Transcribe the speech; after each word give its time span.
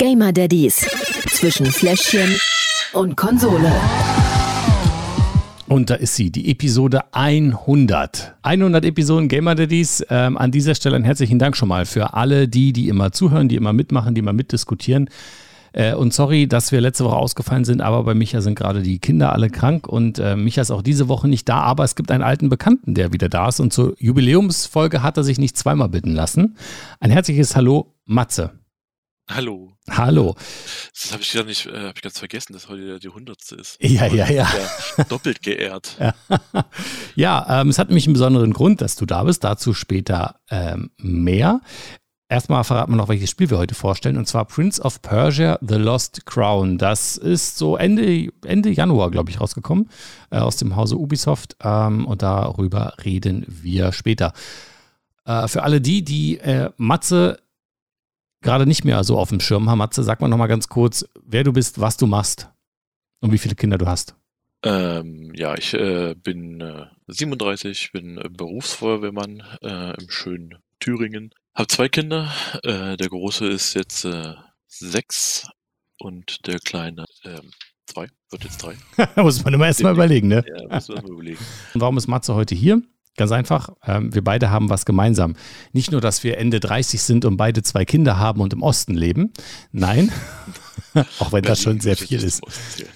Gamer 0.00 0.32
Daddies 0.32 0.88
zwischen 1.32 1.66
Fläschchen 1.66 2.38
und 2.92 3.16
Konsole. 3.16 3.72
Und 5.66 5.90
da 5.90 5.96
ist 5.96 6.14
sie, 6.14 6.30
die 6.30 6.52
Episode 6.52 7.12
100. 7.12 8.36
100 8.42 8.84
Episoden 8.84 9.26
Gamer 9.26 9.56
Daddies. 9.56 10.06
Ähm, 10.08 10.38
an 10.38 10.52
dieser 10.52 10.76
Stelle 10.76 10.94
einen 10.94 11.04
herzlichen 11.04 11.40
Dank 11.40 11.56
schon 11.56 11.68
mal 11.68 11.84
für 11.84 12.14
alle 12.14 12.46
die, 12.46 12.72
die 12.72 12.86
immer 12.86 13.10
zuhören, 13.10 13.48
die 13.48 13.56
immer 13.56 13.72
mitmachen, 13.72 14.14
die 14.14 14.20
immer 14.20 14.32
mitdiskutieren. 14.32 15.10
Äh, 15.72 15.94
und 15.94 16.14
sorry, 16.14 16.46
dass 16.46 16.70
wir 16.70 16.80
letzte 16.80 17.04
Woche 17.04 17.16
ausgefallen 17.16 17.64
sind, 17.64 17.80
aber 17.80 18.04
bei 18.04 18.14
Micha 18.14 18.40
sind 18.40 18.54
gerade 18.54 18.82
die 18.82 19.00
Kinder 19.00 19.32
alle 19.32 19.50
krank 19.50 19.88
und 19.88 20.20
äh, 20.20 20.36
Micha 20.36 20.62
ist 20.62 20.70
auch 20.70 20.82
diese 20.82 21.08
Woche 21.08 21.26
nicht 21.26 21.48
da, 21.48 21.62
aber 21.62 21.82
es 21.82 21.96
gibt 21.96 22.12
einen 22.12 22.22
alten 22.22 22.48
Bekannten, 22.48 22.94
der 22.94 23.12
wieder 23.12 23.28
da 23.28 23.48
ist 23.48 23.58
und 23.58 23.72
zur 23.72 23.96
Jubiläumsfolge 23.98 25.02
hat 25.02 25.16
er 25.16 25.24
sich 25.24 25.40
nicht 25.40 25.58
zweimal 25.58 25.88
bitten 25.88 26.14
lassen. 26.14 26.56
Ein 27.00 27.10
herzliches 27.10 27.56
Hallo, 27.56 27.96
Matze. 28.04 28.52
Hallo. 29.28 29.67
Hallo. 29.90 30.34
Das 30.92 31.12
habe 31.12 31.22
ich 31.22 31.32
gar 31.32 31.44
nicht, 31.44 31.66
äh, 31.66 31.78
habe 31.78 31.92
ich 31.94 32.02
ganz 32.02 32.18
vergessen, 32.18 32.52
dass 32.52 32.68
heute 32.68 32.98
die 32.98 33.08
hundertste 33.08 33.56
ist. 33.56 33.76
Ja, 33.80 34.06
ja, 34.06 34.28
ja. 34.30 34.48
ja. 34.96 35.04
Doppelt 35.04 35.42
geehrt. 35.42 35.96
Ja, 35.98 36.14
ja 37.14 37.60
ähm, 37.60 37.68
es 37.68 37.78
hat 37.78 37.88
nämlich 37.88 38.06
einen 38.06 38.14
besonderen 38.14 38.52
Grund, 38.52 38.80
dass 38.80 38.96
du 38.96 39.06
da 39.06 39.24
bist. 39.24 39.44
Dazu 39.44 39.74
später 39.74 40.40
ähm, 40.50 40.90
mehr. 40.98 41.60
Erstmal 42.30 42.62
verraten 42.62 42.92
wir 42.92 42.96
noch, 42.96 43.08
welches 43.08 43.30
Spiel 43.30 43.48
wir 43.48 43.56
heute 43.56 43.74
vorstellen, 43.74 44.18
und 44.18 44.28
zwar 44.28 44.44
Prince 44.44 44.82
of 44.82 45.00
Persia 45.00 45.58
The 45.62 45.76
Lost 45.76 46.26
Crown. 46.26 46.76
Das 46.76 47.16
ist 47.16 47.56
so 47.56 47.76
Ende, 47.76 48.28
Ende 48.44 48.68
Januar, 48.68 49.10
glaube 49.10 49.30
ich, 49.30 49.40
rausgekommen, 49.40 49.88
äh, 50.30 50.38
aus 50.38 50.56
dem 50.56 50.76
Hause 50.76 50.96
Ubisoft. 50.96 51.56
Ähm, 51.62 52.06
und 52.06 52.20
darüber 52.20 52.92
reden 53.02 53.46
wir 53.48 53.92
später. 53.92 54.34
Äh, 55.24 55.48
für 55.48 55.62
alle 55.62 55.80
die, 55.80 56.04
die 56.04 56.38
äh, 56.38 56.70
Matze 56.76 57.38
gerade 58.40 58.66
nicht 58.66 58.84
mehr 58.84 59.02
so 59.04 59.18
auf 59.18 59.30
dem 59.30 59.40
Schirm 59.40 59.68
haben, 59.68 59.78
Matze, 59.78 60.02
sag 60.02 60.20
mal 60.20 60.28
nochmal 60.28 60.48
ganz 60.48 60.68
kurz, 60.68 61.06
wer 61.24 61.44
du 61.44 61.52
bist, 61.52 61.80
was 61.80 61.96
du 61.96 62.06
machst 62.06 62.48
und 63.20 63.32
wie 63.32 63.38
viele 63.38 63.54
Kinder 63.54 63.78
du 63.78 63.86
hast. 63.86 64.14
Ähm, 64.64 65.32
ja, 65.34 65.54
ich 65.56 65.74
äh, 65.74 66.14
bin 66.14 66.60
äh, 66.60 66.86
37, 67.06 67.92
bin 67.92 68.18
äh, 68.18 68.28
Berufsfeuerwehrmann 68.28 69.42
äh, 69.62 70.00
im 70.00 70.10
schönen 70.10 70.58
Thüringen. 70.80 71.30
Habe 71.54 71.68
zwei 71.68 71.88
Kinder. 71.88 72.32
Äh, 72.64 72.96
der 72.96 73.08
große 73.08 73.46
ist 73.46 73.74
jetzt 73.74 74.04
äh, 74.04 74.34
sechs 74.66 75.48
und 75.98 76.46
der 76.46 76.58
kleine 76.58 77.04
ähm, 77.24 77.50
zwei, 77.86 78.08
wird 78.30 78.44
jetzt 78.44 78.58
drei. 78.58 78.76
muss 79.22 79.42
man 79.44 79.54
immer 79.54 79.66
erstmal 79.66 79.92
überlegen, 79.94 80.28
ne? 80.28 80.44
Ja, 80.46 80.54
muss 80.54 80.88
man 80.88 80.96
erstmal 80.96 81.12
überlegen. 81.12 81.38
Und 81.74 81.80
warum 81.80 81.96
ist 81.96 82.06
Matze 82.06 82.34
heute 82.34 82.54
hier? 82.54 82.82
Ganz 83.18 83.32
einfach, 83.32 83.70
ähm, 83.84 84.14
wir 84.14 84.22
beide 84.22 84.50
haben 84.50 84.70
was 84.70 84.86
gemeinsam. 84.86 85.34
Nicht 85.72 85.90
nur, 85.90 86.00
dass 86.00 86.22
wir 86.22 86.38
Ende 86.38 86.60
30 86.60 87.02
sind 87.02 87.24
und 87.24 87.36
beide 87.36 87.64
zwei 87.64 87.84
Kinder 87.84 88.16
haben 88.16 88.40
und 88.40 88.52
im 88.52 88.62
Osten 88.62 88.94
leben. 88.94 89.32
Nein, 89.72 90.12
auch 91.18 91.32
wenn 91.32 91.42
das 91.42 91.60
schon 91.60 91.80
sehr 91.80 91.96
viel 91.96 92.22
ist. 92.22 92.40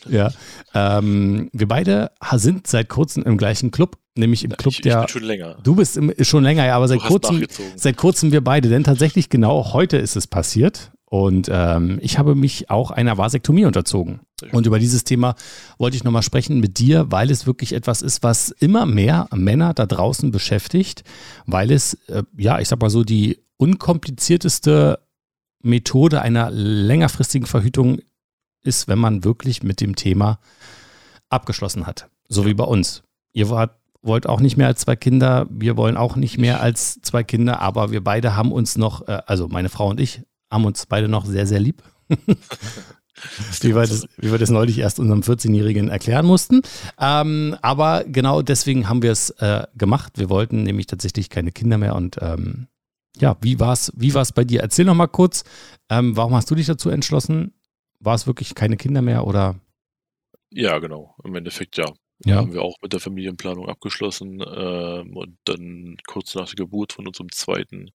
Ja, 0.09 0.31
ähm, 0.75 1.51
wir 1.53 1.67
beide 1.67 2.13
sind 2.35 2.69
seit 2.69 2.89
kurzem 2.89 3.25
im 3.25 3.37
gleichen 3.37 3.73
Club, 3.73 3.99
nämlich 4.15 4.45
im 4.45 4.57
Club 4.57 4.75
ich, 4.75 4.83
der. 4.83 5.01
Ich 5.01 5.07
bin 5.07 5.09
schon 5.09 5.25
länger. 5.25 5.57
Du 5.65 5.75
bist 5.75 5.97
im, 5.97 6.13
schon 6.21 6.45
länger, 6.45 6.67
ja, 6.67 6.77
aber 6.77 6.87
seit 6.87 7.01
kurzem, 7.01 7.45
seit 7.75 7.97
kurzem 7.97 8.31
wir 8.31 8.45
beide, 8.45 8.69
denn 8.69 8.85
tatsächlich 8.85 9.29
genau 9.29 9.73
heute 9.73 9.97
ist 9.97 10.15
es 10.15 10.29
passiert. 10.29 10.93
Und 11.13 11.51
ähm, 11.53 11.99
ich 12.01 12.17
habe 12.17 12.35
mich 12.35 12.71
auch 12.71 12.91
einer 12.91 13.19
Vasektomie 13.19 13.67
unterzogen. 13.67 14.21
Und 14.51 14.65
über 14.65 14.79
dieses 14.79 15.05
Thema 15.05 15.35
wollte 15.77 15.95
ich 15.95 16.05
nochmal 16.05 16.23
sprechen 16.23 16.59
mit 16.59 16.79
dir, 16.79 17.13
weil 17.13 17.31
es 17.31 17.47
wirklich 17.47 17.75
etwas 17.75 18.01
ist, 18.01 18.23
was 18.23 18.49
immer 18.49 18.87
mehr 18.87 19.29
Männer 19.31 19.75
da 19.75 19.85
draußen 19.85 20.31
beschäftigt, 20.31 21.05
weil 21.45 21.71
es, 21.71 21.99
äh, 22.09 22.23
ja, 22.39 22.61
ich 22.61 22.69
sag 22.69 22.81
mal 22.81 22.89
so, 22.89 23.05
die 23.05 23.45
unkomplizierteste 23.59 25.01
Methode 25.63 26.23
einer 26.23 26.51
längerfristigen 26.51 27.47
Verhütung 27.47 27.99
ist, 28.63 28.89
wenn 28.89 28.99
man 28.99 29.23
wirklich 29.23 29.63
mit 29.63 29.83
dem 29.83 29.97
Thema 29.97 30.39
abgeschlossen 31.29 31.87
hat. 31.87 32.09
So 32.27 32.47
wie 32.47 32.55
bei 32.55 32.65
uns. 32.65 33.03
Ihr 33.35 33.51
wart, 33.51 33.77
wollt 34.01 34.27
auch 34.27 34.41
nicht 34.41 34.57
mehr 34.57 34.69
als 34.69 34.81
zwei 34.81 34.97
Kinder, 34.97 35.47
wir 35.51 35.77
wollen 35.77 35.99
auch 35.99 36.17
nicht 36.17 36.39
mehr 36.39 36.63
als 36.63 37.03
zwei 37.03 37.23
Kinder, 37.23 37.61
aber 37.61 37.91
wir 37.91 38.03
beide 38.03 38.35
haben 38.35 38.51
uns 38.51 38.79
noch, 38.79 39.07
äh, 39.09 39.21
also 39.27 39.49
meine 39.49 39.69
Frau 39.69 39.91
und 39.91 40.01
ich, 40.01 40.23
haben 40.53 40.67
uns 40.67 40.87
beide 40.87 41.09
noch 41.09 41.25
sehr, 41.25 41.47
sehr 41.47 41.59
lieb. 41.59 41.83
wie, 42.09 43.75
wir 43.75 43.81
das, 43.81 44.07
wie 44.19 44.31
wir 44.31 44.39
das 44.39 44.51
neulich 44.51 44.79
erst 44.79 45.01
unserem 45.01 45.21
14-Jährigen 45.21 45.89
erklären 45.89 46.27
mussten. 46.27 46.63
Ähm, 47.01 47.57
aber 47.63 48.05
genau 48.05 48.43
deswegen 48.43 48.89
haben 48.89 49.03
wir 49.03 49.13
es 49.13 49.31
äh, 49.31 49.65
gemacht. 49.77 50.13
Wir 50.17 50.29
wollten 50.29 50.63
nämlich 50.63 50.87
tatsächlich 50.87 51.31
keine 51.31 51.53
Kinder 51.53 51.79
mehr. 51.79 51.95
Und 51.95 52.19
ähm, 52.21 52.69
ja, 53.17 53.37
wie 53.41 53.59
war 53.59 53.73
es 53.73 53.93
wie 53.97 54.15
war's 54.15 54.33
bei 54.33 54.45
dir? 54.45 54.61
Erzähl 54.61 54.85
noch 54.85 54.95
mal 54.95 55.07
kurz, 55.07 55.45
ähm, 55.89 56.17
warum 56.17 56.35
hast 56.35 56.51
du 56.51 56.55
dich 56.55 56.67
dazu 56.67 56.91
entschlossen? 56.91 57.55
War 57.99 58.15
es 58.15 58.27
wirklich 58.27 58.55
keine 58.55 58.77
Kinder 58.77 59.01
mehr 59.01 59.27
oder? 59.27 59.57
Ja, 60.51 60.79
genau. 60.79 61.15
Im 61.25 61.35
Endeffekt 61.35 61.79
ja. 61.79 61.87
Ja. 62.25 62.37
Haben 62.37 62.53
wir 62.53 62.63
auch 62.63 62.77
mit 62.81 62.93
der 62.93 63.01
Familienplanung 63.01 63.69
abgeschlossen 63.69 64.41
ähm, 64.47 65.17
und 65.17 65.39
dann 65.45 65.97
kurz 66.07 66.37
nach 66.37 66.47
der 66.47 66.55
Geburt 66.55 66.93
von 66.93 67.09
unserem 67.09 67.33
zweiten 67.33 67.91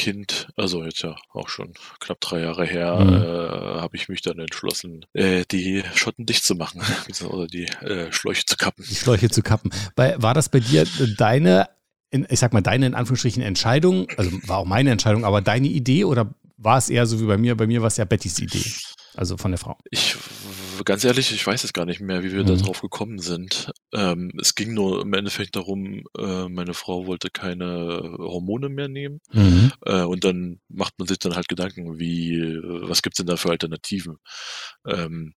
Kind, 0.00 0.48
also 0.56 0.82
jetzt 0.82 1.02
ja 1.02 1.14
auch 1.34 1.50
schon 1.50 1.74
knapp 1.98 2.22
drei 2.22 2.40
Jahre 2.40 2.64
her, 2.64 2.94
Mhm. 2.96 3.12
äh, 3.12 3.80
habe 3.82 3.96
ich 3.98 4.08
mich 4.08 4.22
dann 4.22 4.38
entschlossen, 4.38 5.04
äh, 5.12 5.44
die 5.50 5.84
Schotten 5.94 6.24
dicht 6.24 6.42
zu 6.42 6.54
machen 6.54 6.80
oder 7.28 7.46
die 7.46 7.66
äh, 7.66 8.10
Schläuche 8.10 8.46
zu 8.46 8.56
kappen. 8.56 8.82
die 8.88 8.94
Schläuche 8.94 9.28
zu 9.28 9.42
kappen. 9.42 9.70
Bei, 9.96 10.14
war 10.22 10.32
das 10.32 10.48
bei 10.48 10.60
dir 10.60 10.86
deine, 11.18 11.68
in, 12.10 12.26
ich 12.30 12.40
sag 12.40 12.54
mal, 12.54 12.62
deine 12.62 12.86
in 12.86 12.94
Anführungsstrichen 12.94 13.42
Entscheidung, 13.42 14.06
also 14.16 14.30
war 14.48 14.56
auch 14.58 14.64
meine 14.64 14.90
Entscheidung, 14.90 15.26
aber 15.26 15.42
deine 15.42 15.68
Idee 15.68 16.04
oder 16.04 16.34
war 16.56 16.78
es 16.78 16.88
eher 16.88 17.04
so 17.06 17.20
wie 17.20 17.26
bei 17.26 17.36
mir? 17.36 17.54
Bei 17.54 17.66
mir 17.66 17.82
war 17.82 17.88
es 17.88 17.98
ja 17.98 18.06
Bettys 18.06 18.38
Idee, 18.38 18.64
also 19.16 19.36
von 19.36 19.50
der 19.50 19.58
Frau. 19.58 19.76
Ich, 19.90 20.16
ganz 20.84 21.04
ehrlich, 21.04 21.32
ich 21.32 21.46
weiß 21.46 21.64
es 21.64 21.72
gar 21.72 21.84
nicht 21.86 22.00
mehr, 22.00 22.22
wie 22.22 22.32
wir 22.32 22.44
da 22.44 22.54
Mhm. 22.54 22.58
drauf 22.62 22.80
gekommen 22.80 23.18
sind. 23.18 23.70
Ähm, 23.92 24.32
es 24.40 24.54
ging 24.54 24.74
nur 24.74 25.02
im 25.02 25.12
Endeffekt 25.14 25.56
darum, 25.56 26.04
äh, 26.18 26.48
meine 26.48 26.74
Frau 26.74 27.06
wollte 27.06 27.30
keine 27.30 28.16
Hormone 28.18 28.68
mehr 28.68 28.88
nehmen. 28.88 29.20
Mhm. 29.32 29.72
Äh, 29.84 30.02
und 30.02 30.24
dann 30.24 30.60
macht 30.68 30.94
man 30.98 31.08
sich 31.08 31.18
dann 31.18 31.34
halt 31.36 31.48
Gedanken, 31.48 31.98
wie, 31.98 32.34
äh, 32.34 32.60
was 32.88 33.02
gibt's 33.02 33.18
denn 33.18 33.26
da 33.26 33.36
für 33.36 33.50
Alternativen? 33.50 34.18
Ähm, 34.86 35.34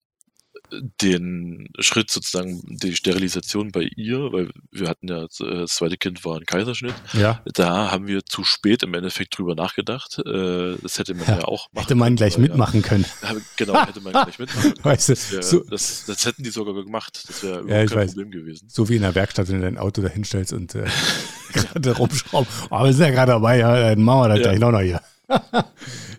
den 1.01 1.67
Schritt 1.79 2.09
sozusagen, 2.11 2.61
die 2.67 2.95
Sterilisation 2.95 3.71
bei 3.71 3.89
ihr, 3.95 4.31
weil 4.31 4.49
wir 4.71 4.89
hatten 4.89 5.07
ja, 5.07 5.23
äh, 5.23 5.27
das 5.61 5.75
zweite 5.75 5.97
Kind 5.97 6.23
war 6.25 6.37
ein 6.37 6.45
Kaiserschnitt, 6.45 6.93
Ja, 7.13 7.41
da 7.53 7.91
haben 7.91 8.07
wir 8.07 8.25
zu 8.25 8.43
spät 8.43 8.83
im 8.83 8.93
Endeffekt 8.93 9.37
drüber 9.37 9.55
nachgedacht. 9.55 10.19
Äh, 10.25 10.75
das 10.81 10.97
hätte 10.99 11.13
man 11.13 11.27
Ja, 11.27 11.37
ja, 11.39 11.43
auch 11.45 11.67
machen 11.73 11.83
hätte 11.85 11.95
man 11.95 12.05
können, 12.07 12.15
gleich 12.17 12.33
weil, 12.35 12.41
mitmachen 12.41 12.81
können. 12.81 13.05
Ja, 13.23 13.35
genau, 13.57 13.85
hätte 13.85 14.01
man 14.01 14.13
gleich 14.13 14.39
mitmachen 14.39 14.73
können. 14.73 14.85
Weißt 14.85 15.09
du, 15.09 15.13
das, 15.13 15.31
wär, 15.31 15.43
so- 15.43 15.63
das, 15.69 16.05
das 16.05 16.25
hätten 16.25 16.43
die 16.43 16.49
sogar 16.49 16.73
gemacht. 16.73 17.23
Das 17.27 17.43
wäre 17.43 17.59
Ja, 17.69 17.85
kein 17.85 17.97
weiß. 17.97 18.11
Problem 18.11 18.31
gewesen. 18.31 18.67
So 18.69 18.89
wie 18.89 18.95
in 18.95 19.01
der 19.03 19.15
Werkstatt, 19.15 19.47
wenn 19.49 19.55
du 19.57 19.61
dein 19.61 19.77
Auto 19.77 20.01
da 20.01 20.09
hinstellst 20.09 20.53
und 20.53 20.75
äh, 20.75 20.85
gerade 21.53 21.91
rumschrauben. 21.97 22.47
Aber 22.69 22.85
wir 22.85 22.93
sind 22.93 23.05
ja 23.05 23.11
gerade 23.11 23.31
dabei, 23.33 23.59
ja, 23.59 23.89
dann 23.89 24.01
machen 24.03 24.21
wir 24.21 24.27
das 24.29 24.37
Ja. 24.39 24.43
gleich 24.43 24.59
noch, 24.59 24.71
noch 24.71 24.81
hier. 24.81 25.01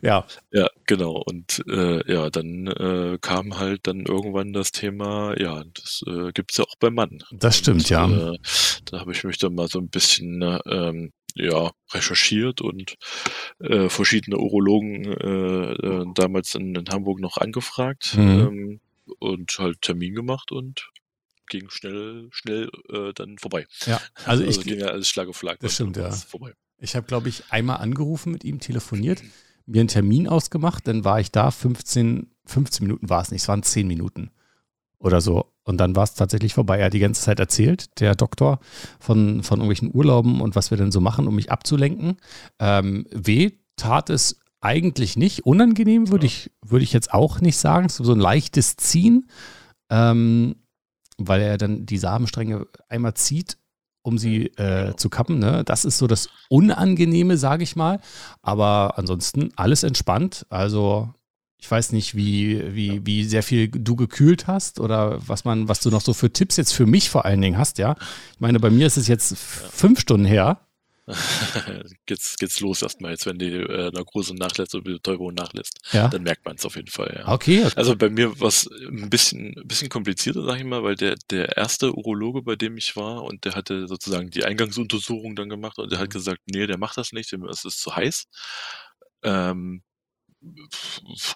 Ja, 0.03 0.27
Ja, 0.53 0.69
genau. 0.87 1.23
Und 1.27 1.63
äh, 1.69 2.11
ja, 2.13 2.31
dann 2.31 2.67
äh, 2.67 3.19
kam 3.21 3.59
halt 3.59 3.87
dann 3.87 4.07
irgendwann 4.07 4.53
das 4.53 4.73
Thema, 4.73 5.39
ja, 5.41 5.63
das 5.75 6.03
äh, 6.07 6.33
gibt's 6.33 6.57
ja 6.57 6.65
auch 6.65 6.77
beim 6.79 6.95
Mann. 6.95 7.19
das 7.33 7.59
stimmt, 7.59 7.83
Und, 7.83 7.91
ja. 7.91 8.33
Äh, 8.33 8.39
da 8.87 9.01
habe 9.01 9.13
ich 9.13 9.25
mich 9.25 9.39
dann 9.39 9.55
mal 9.55 9.69
so 9.69 9.79
ein 9.79 9.89
bisschen 9.89 10.43
äh, 10.43 10.59
ähm, 10.67 11.13
ja, 11.37 11.73
recherchiert 11.93 12.61
und 12.61 12.95
äh, 13.61 13.89
verschiedene 13.89 14.39
Urologen 14.39 15.05
äh, 15.13 15.73
äh, 15.73 16.07
damals 16.15 16.55
in, 16.55 16.75
in 16.75 16.89
Hamburg 16.89 17.21
noch 17.21 17.39
angefragt 17.39 18.15
Mhm. 18.17 18.21
ähm, 18.41 18.81
und 19.19 19.59
halt 19.59 19.83
Termin 19.83 20.15
gemacht 20.15 20.53
und 20.53 20.89
ging 21.49 21.69
schnell, 21.69 22.29
schnell 22.31 22.71
äh, 22.91 23.13
dann 23.15 23.37
vorbei. 23.39 23.67
ja. 23.87 24.01
Also 24.25 24.45
Also 24.45 24.61
ich, 24.61 24.67
ging 24.67 24.79
ja 24.81 24.87
alles 24.87 25.09
Schlag 25.09 25.29
auf 25.29 25.39
Schlag. 25.39 25.59
Das 25.61 25.75
stimmt, 25.75 25.97
ja. 25.97 26.11
Vorbei. 26.11 26.55
Ich 26.85 26.95
habe, 26.95 27.07
glaube 27.07 27.31
ich, 27.31 27.45
einmal 27.51 27.79
angerufen 27.79 28.31
mit 28.31 28.45
ihm, 28.45 28.61
telefoniert, 28.61 29.23
mir 29.65 29.81
einen 29.81 29.89
Termin 29.89 30.29
ausgemacht, 30.29 30.87
dann 30.87 31.05
war 31.05 31.19
ich 31.19 31.33
da, 31.33 31.51
15, 31.51 32.27
15 32.45 32.87
Minuten 32.87 33.09
war 33.09 33.23
es 33.23 33.31
nicht, 33.31 33.43
es 33.43 33.49
waren 33.49 33.63
10 33.63 33.87
Minuten 33.89 34.31
oder 34.99 35.23
so. 35.23 35.51
Und 35.65 35.79
dann 35.79 35.97
war 35.97 36.05
es 36.05 36.13
tatsächlich 36.13 36.53
vorbei. 36.53 36.79
Er 36.79 36.87
hat 36.87 36.93
die 36.93 36.99
ganze 36.99 37.23
Zeit 37.23 37.41
erzählt, 37.41 37.99
der 38.01 38.15
Doktor, 38.15 38.61
von, 39.01 39.43
von 39.43 39.61
irgendwelchen 39.61 39.95
Urlauben 39.95 40.43
und 40.43 40.57
was 40.57 40.71
wir 40.71 40.77
denn 40.77 40.93
so 40.93 41.01
machen, 41.01 41.27
um 41.27 41.35
mich 41.35 41.51
abzulenken. 41.51 42.19
Ähm, 42.59 43.07
weh 43.11 43.53
tat 43.77 44.11
es 44.11 44.41
eigentlich 44.61 45.17
nicht. 45.17 45.47
Unangenehm 45.47 46.11
würde 46.11 46.27
ich, 46.27 46.51
würde 46.63 46.85
ich 46.85 46.93
jetzt 46.93 47.15
auch 47.15 47.41
nicht 47.41 47.57
sagen. 47.57 47.89
So 47.89 48.13
ein 48.13 48.21
leichtes 48.21 48.77
Ziehen, 48.77 49.31
ähm, 49.89 50.57
weil 51.17 51.41
er 51.41 51.57
dann 51.57 51.87
die 51.87 51.99
Samenstränge 51.99 52.67
einmal 52.91 53.15
zieht 53.15 53.57
um 54.05 54.19
sie 54.19 54.47
äh, 54.59 54.95
zu 54.97 55.09
kappen. 55.09 55.39
Ne? 55.39 55.65
Das 55.65 55.85
ist 55.85 55.99
so 55.99 56.07
das 56.07 56.29
Unangenehme, 56.49 57.39
sage 57.39 57.65
ich 57.65 57.75
mal. 57.75 58.01
Aber 58.43 58.99
ansonsten 58.99 59.51
alles 59.57 59.83
entspannt. 59.83 60.47
Also 60.51 61.09
ich 61.59 61.71
weiß 61.71 61.93
nicht, 61.93 62.15
wie, 62.15 62.75
wie, 62.75 63.07
wie 63.07 63.25
sehr 63.25 63.43
viel 63.43 63.69
du 63.69 63.97
gekühlt 63.97 64.47
hast 64.47 64.79
oder 64.79 65.19
was 65.27 65.47
man, 65.47 65.69
was 65.69 65.81
du 65.81 65.89
noch 65.89 66.03
so 66.03 66.13
für 66.13 66.31
Tipps 66.31 66.59
jetzt 66.59 66.73
für 66.73 66.85
mich 66.85 67.09
vor 67.09 67.25
allen 67.25 67.41
Dingen 67.41 67.57
hast, 67.57 67.79
ja. 67.79 67.97
Ich 68.35 68.41
meine, 68.41 68.61
bei 68.61 68.69
mir 68.69 68.87
ist 68.87 68.99
es 68.99 69.09
jetzt 69.09 69.39
fünf 69.39 69.99
Stunden 69.99 70.27
her. 70.27 70.61
geht's, 72.07 72.37
geht's 72.37 72.61
los 72.61 72.81
erstmal 72.81 73.11
jetzt, 73.11 73.27
wenn 73.27 73.39
die 73.39 73.53
äh, 73.53 73.91
Narkose 73.91 74.35
nachlässt 74.35 74.75
oder 74.75 74.85
die 74.85 74.93
Betäubung 74.95 75.35
nachlässt. 75.35 75.79
Ja. 75.93 76.09
Dann 76.09 76.23
merkt 76.23 76.45
man 76.47 76.57
es 76.57 76.65
auf 76.65 76.77
jeden 76.77 76.91
Fall. 76.91 77.15
Ja. 77.19 77.33
Okay, 77.33 77.65
okay. 77.65 77.75
Also 77.77 77.95
bei 77.95 78.09
mir 78.09 78.41
war 78.41 78.49
es 78.49 78.67
ein 78.67 79.11
bisschen, 79.11 79.55
ein 79.59 79.69
bisschen 79.69 79.91
komplizierter, 79.91 80.45
sag 80.45 80.59
ich 80.59 80.65
mal, 80.65 80.83
weil 80.83 80.97
der, 80.97 81.17
der 81.31 81.57
erste 81.57 81.95
Urologe, 81.95 82.43
bei 82.43 82.57
dem 82.57 82.79
ich 82.79 82.97
war, 82.97 83.23
und 83.25 83.45
der 83.45 83.55
hatte 83.55 83.87
sozusagen 83.87 84.31
die 84.31 84.45
Eingangsuntersuchung 84.45 85.37
dann 85.37 85.51
gemacht 85.51 85.79
und 85.79 85.93
der 85.93 85.99
hat 85.99 86.09
mhm. 86.09 86.13
gesagt, 86.13 86.41
nee, 86.47 86.67
der 86.67 86.79
macht 86.79 86.97
das 86.97 87.13
nicht, 87.13 87.33
es 87.33 87.65
ist 87.65 87.81
zu 87.81 87.95
heiß. 87.95 88.25
Ähm, 89.23 89.83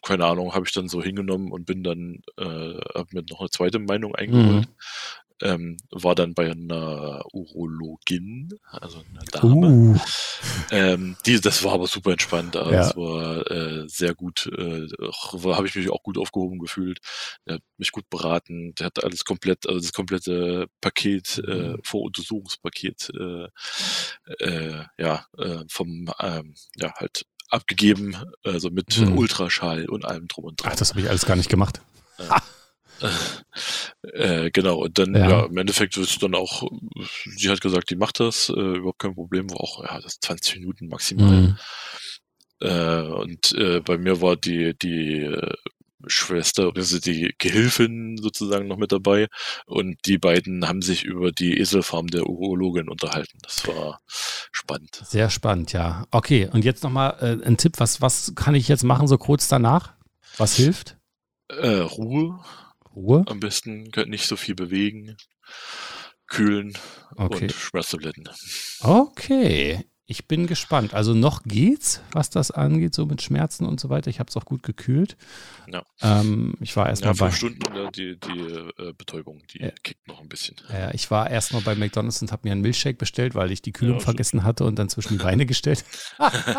keine 0.02 0.26
Ahnung, 0.26 0.54
habe 0.54 0.66
ich 0.66 0.72
dann 0.72 0.88
so 0.88 1.02
hingenommen 1.02 1.50
und 1.50 1.64
bin 1.64 1.82
dann, 1.82 2.20
äh, 2.36 2.44
habe 2.44 3.06
mir 3.12 3.24
noch 3.30 3.40
eine 3.40 3.50
zweite 3.50 3.78
Meinung 3.78 4.14
eingeholt. 4.14 4.66
Mhm 4.66 4.74
ähm, 5.42 5.76
war 5.90 6.14
dann 6.14 6.34
bei 6.34 6.50
einer 6.50 7.24
Urologin, 7.32 8.58
also 8.70 9.02
einer 9.10 9.24
Dame. 9.24 9.68
Uh. 9.68 9.98
Ähm, 10.70 11.16
die, 11.26 11.40
das 11.40 11.62
war 11.64 11.74
aber 11.74 11.86
super 11.86 12.12
entspannt. 12.12 12.56
Also 12.56 12.70
ja. 12.70 12.78
Das 12.78 12.96
war 12.96 13.50
äh, 13.50 13.88
sehr 13.88 14.14
gut. 14.14 14.50
Äh, 14.56 14.88
habe 15.00 15.66
ich 15.66 15.74
mich 15.74 15.90
auch 15.90 16.02
gut 16.02 16.18
aufgehoben 16.18 16.58
gefühlt. 16.58 17.00
Der 17.46 17.56
hat 17.56 17.62
mich 17.76 17.92
gut 17.92 18.08
beraten. 18.10 18.74
Der 18.74 18.86
hat 18.86 19.02
alles 19.02 19.24
komplett, 19.24 19.66
also 19.66 19.80
das 19.80 19.92
komplette 19.92 20.66
Paket, 20.80 21.42
äh, 21.46 21.70
mhm. 21.70 21.80
Voruntersuchungspaket, 21.82 23.10
äh, 23.18 23.48
äh, 24.44 24.84
ja, 24.98 25.26
äh, 25.36 25.64
vom, 25.68 26.10
ähm, 26.20 26.54
ja, 26.76 26.92
halt 26.96 27.24
abgegeben, 27.50 28.16
also 28.44 28.70
mit 28.70 28.98
mhm. 28.98 29.16
Ultraschall 29.16 29.86
und 29.88 30.04
allem 30.04 30.28
drum 30.28 30.44
und 30.44 30.62
dran. 30.62 30.72
Ach, 30.72 30.76
das 30.76 30.90
habe 30.90 31.00
ich 31.00 31.08
alles 31.08 31.24
gar 31.24 31.36
nicht 31.36 31.48
gemacht. 31.48 31.80
Ja. 32.18 32.42
Äh, 34.02 34.50
genau, 34.52 34.84
und 34.84 34.98
dann, 34.98 35.14
ja. 35.14 35.28
ja. 35.28 35.46
im 35.46 35.56
Endeffekt 35.56 35.96
wird 35.96 36.08
es 36.08 36.18
dann 36.18 36.34
auch, 36.34 36.62
sie 37.36 37.50
hat 37.50 37.60
gesagt, 37.60 37.90
die 37.90 37.96
macht 37.96 38.20
das, 38.20 38.48
äh, 38.48 38.52
überhaupt 38.52 39.00
kein 39.00 39.14
Problem, 39.14 39.50
war 39.50 39.60
auch, 39.60 39.84
ja, 39.84 40.00
das 40.00 40.20
20 40.20 40.60
Minuten 40.60 40.88
maximal. 40.88 41.30
Mhm. 41.30 41.58
Äh, 42.60 43.02
und 43.02 43.52
äh, 43.52 43.80
bei 43.80 43.98
mir 43.98 44.20
war 44.20 44.36
die, 44.36 44.76
die 44.78 45.22
äh, 45.22 45.52
Schwester, 46.06 46.72
also 46.74 47.00
die 47.00 47.34
Gehilfin 47.38 48.18
sozusagen 48.18 48.68
noch 48.68 48.76
mit 48.76 48.92
dabei 48.92 49.26
und 49.66 49.98
die 50.06 50.18
beiden 50.18 50.66
haben 50.66 50.80
sich 50.80 51.04
über 51.04 51.32
die 51.32 51.58
Eselfarm 51.58 52.06
der 52.06 52.26
Urologin 52.26 52.88
unterhalten. 52.88 53.38
Das 53.42 53.66
war 53.66 54.00
spannend. 54.52 55.02
Sehr 55.04 55.28
spannend, 55.28 55.72
ja. 55.72 56.06
Okay, 56.10 56.48
und 56.52 56.64
jetzt 56.64 56.84
nochmal 56.84 57.16
äh, 57.20 57.44
ein 57.44 57.56
Tipp, 57.56 57.74
was, 57.78 58.00
was 58.00 58.32
kann 58.36 58.54
ich 58.54 58.68
jetzt 58.68 58.84
machen, 58.84 59.08
so 59.08 59.18
kurz 59.18 59.48
danach? 59.48 59.94
Was 60.36 60.54
hilft? 60.54 60.96
Äh, 61.48 61.78
Ruhe. 61.78 62.38
Ruhe. 62.98 63.24
Am 63.28 63.38
besten 63.38 63.90
könnt 63.92 64.10
nicht 64.10 64.26
so 64.26 64.36
viel 64.36 64.56
bewegen, 64.56 65.16
kühlen 66.26 66.76
okay. 67.16 67.44
und 67.44 67.52
Schmerztabletten. 67.52 68.28
Okay. 68.80 69.84
Ich 70.10 70.26
bin 70.26 70.46
gespannt. 70.46 70.94
Also 70.94 71.12
noch 71.12 71.42
geht's, 71.42 72.00
was 72.12 72.30
das 72.30 72.50
angeht, 72.50 72.94
so 72.94 73.04
mit 73.04 73.20
Schmerzen 73.20 73.66
und 73.66 73.78
so 73.78 73.90
weiter. 73.90 74.08
Ich 74.08 74.20
habe 74.20 74.30
es 74.30 74.38
auch 74.38 74.46
gut 74.46 74.62
gekühlt. 74.62 75.18
Ja. 75.70 75.82
Ähm, 76.00 76.54
ich 76.60 76.74
war 76.78 76.88
erst 76.88 77.02
ja, 77.04 77.08
mal 77.08 77.16
bei 77.18 77.30
Stunden 77.30 77.60
die, 77.94 78.18
die 78.18 78.40
äh, 78.40 78.94
Betäubung, 78.96 79.42
die 79.52 79.64
ja. 79.64 79.70
kickt 79.82 80.08
noch 80.08 80.22
ein 80.22 80.28
bisschen. 80.30 80.56
Ja, 80.72 80.94
ich 80.94 81.10
war 81.10 81.28
erst 81.28 81.52
mal 81.52 81.60
bei 81.60 81.74
McDonald's 81.74 82.22
und 82.22 82.32
habe 82.32 82.48
mir 82.48 82.52
einen 82.52 82.62
Milchshake 82.62 82.96
bestellt, 82.96 83.34
weil 83.34 83.52
ich 83.52 83.60
die 83.60 83.72
Kühlung 83.72 83.98
ja, 83.98 84.00
vergessen 84.02 84.44
hatte 84.44 84.64
und 84.64 84.78
dann 84.78 84.88
zwischen 84.88 85.18
die 85.18 85.22
Beine 85.22 85.44
gestellt. 85.46 85.84